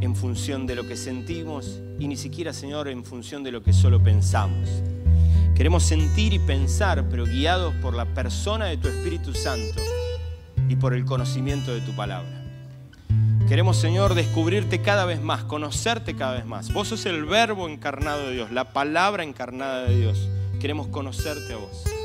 en 0.00 0.14
función 0.14 0.66
de 0.66 0.76
lo 0.76 0.86
que 0.86 0.96
sentimos 0.96 1.80
y 1.98 2.06
ni 2.06 2.16
siquiera, 2.16 2.52
Señor, 2.52 2.86
en 2.86 3.04
función 3.04 3.42
de 3.42 3.50
lo 3.50 3.62
que 3.62 3.72
solo 3.72 4.00
pensamos. 4.00 4.68
Queremos 5.56 5.82
sentir 5.82 6.32
y 6.32 6.38
pensar, 6.38 7.08
pero 7.10 7.24
guiados 7.24 7.74
por 7.82 7.94
la 7.94 8.04
persona 8.06 8.66
de 8.66 8.76
tu 8.76 8.86
Espíritu 8.86 9.34
Santo 9.34 9.82
y 10.68 10.76
por 10.76 10.94
el 10.94 11.04
conocimiento 11.04 11.74
de 11.74 11.80
tu 11.80 11.92
palabra. 11.96 12.44
Queremos, 13.48 13.76
Señor, 13.78 14.14
descubrirte 14.14 14.80
cada 14.80 15.06
vez 15.06 15.20
más, 15.20 15.42
conocerte 15.42 16.14
cada 16.14 16.34
vez 16.34 16.46
más. 16.46 16.72
Vos 16.72 16.88
sos 16.88 17.04
el 17.06 17.24
verbo 17.24 17.68
encarnado 17.68 18.28
de 18.28 18.34
Dios, 18.34 18.52
la 18.52 18.72
palabra 18.72 19.24
encarnada 19.24 19.86
de 19.86 19.98
Dios. 19.98 20.28
Queremos 20.60 20.86
conocerte 20.86 21.54
a 21.54 21.56
vos. 21.56 21.97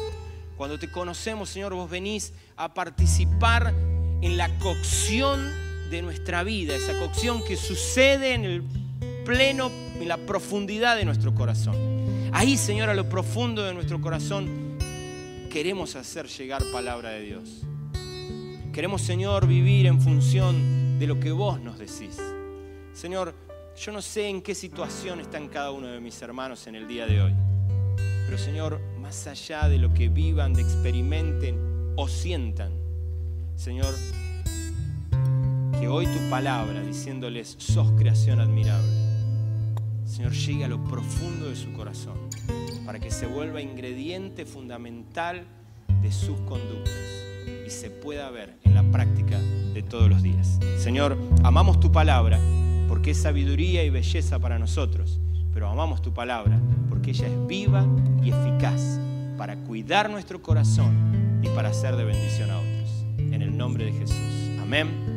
Cuando 0.58 0.78
te 0.78 0.90
conocemos, 0.90 1.50
Señor, 1.50 1.74
vos 1.74 1.90
venís 1.90 2.34
a 2.56 2.74
participar 2.74 3.74
en 4.22 4.38
la 4.38 4.58
cocción 4.60 5.52
de 5.90 6.02
nuestra 6.02 6.44
vida, 6.44 6.76
esa 6.76 6.98
cocción 7.00 7.44
que 7.44 7.58
sucede 7.58 8.34
en 8.34 8.46
el 8.46 8.64
pleno, 9.26 9.72
en 10.00 10.08
la 10.08 10.18
profundidad 10.18 10.96
de 10.96 11.06
nuestro 11.06 11.34
corazón. 11.34 11.76
Ahí, 12.32 12.58
Señor, 12.58 12.90
a 12.90 12.94
lo 12.94 13.10
profundo 13.10 13.64
de 13.64 13.74
nuestro 13.74 14.02
corazón, 14.02 14.78
queremos 15.52 15.96
hacer 15.96 16.28
llegar 16.28 16.64
palabra 16.72 17.10
de 17.10 17.22
Dios. 17.22 17.64
Queremos, 18.74 19.02
Señor, 19.02 19.46
vivir 19.46 19.86
en 19.86 20.02
función 20.02 20.98
de 20.98 21.06
lo 21.06 21.20
que 21.20 21.32
vos 21.32 21.60
nos 21.60 21.78
decís. 21.78 22.18
Señor, 22.94 23.36
yo 23.76 23.92
no 23.92 24.02
sé 24.02 24.30
en 24.30 24.42
qué 24.42 24.56
situación 24.56 25.20
están 25.20 25.48
cada 25.48 25.72
uno 25.72 25.88
de 25.88 26.00
mis 26.00 26.20
hermanos 26.22 26.66
en 26.68 26.76
el 26.76 26.88
día 26.88 27.06
de 27.06 27.22
hoy. 27.22 27.34
Pero, 27.98 28.38
Señor, 28.38 28.82
más 29.14 29.28
allá 29.28 29.70
de 29.70 29.78
lo 29.78 29.94
que 29.94 30.10
vivan, 30.10 30.54
de 30.54 30.64
experimenten 30.64 31.56
o 31.96 32.08
sientan, 32.08 32.72
Señor, 33.56 33.94
que 35.80 35.88
hoy 35.88 36.08
tu 36.08 36.30
palabra, 36.32 36.82
diciéndoles, 36.82 37.56
sos 37.60 37.92
creación 37.92 38.40
admirable, 38.40 38.90
Señor, 40.06 40.32
llegue 40.32 40.66
a 40.66 40.68
lo 40.68 40.84
profundo 40.86 41.48
de 41.48 41.56
su 41.56 41.72
corazón, 41.74 42.16
para 42.88 43.00
que 43.00 43.12
se 43.12 43.28
vuelva 43.28 43.62
ingrediente 43.62 44.48
fundamental 44.48 45.46
de 46.02 46.12
sus 46.12 46.40
conductas 46.40 46.98
y 47.68 47.70
se 47.70 47.92
pueda 47.92 48.32
ver 48.32 48.58
en 48.64 48.74
la 48.74 48.82
práctica 48.82 49.40
de 49.76 49.84
todos 49.84 50.10
los 50.10 50.24
días. 50.24 50.60
Señor, 50.80 51.20
amamos 51.44 51.80
tu 51.80 51.92
palabra 51.92 52.40
porque 52.88 53.12
es 53.12 53.22
sabiduría 53.22 53.84
y 53.84 53.92
belleza 53.92 54.40
para 54.40 54.58
nosotros, 54.58 55.20
pero 55.64 55.72
amamos 55.72 56.02
tu 56.02 56.14
palabra 56.14 56.60
porque 56.90 57.12
ella 57.12 57.26
es 57.26 57.48
viva 57.48 57.86
y 58.22 58.32
eficaz 58.32 59.00
para 59.38 59.56
cuidar 59.56 60.10
nuestro 60.10 60.42
corazón 60.42 61.40
y 61.42 61.48
para 61.48 61.72
ser 61.72 61.96
de 61.96 62.04
bendición 62.04 62.52
a 62.52 62.58
otros. 62.58 63.06
En 63.18 63.42
el 63.42 63.56
nombre 63.56 63.86
de 63.86 63.94
Jesús. 63.94 64.60
Amén. 64.62 65.13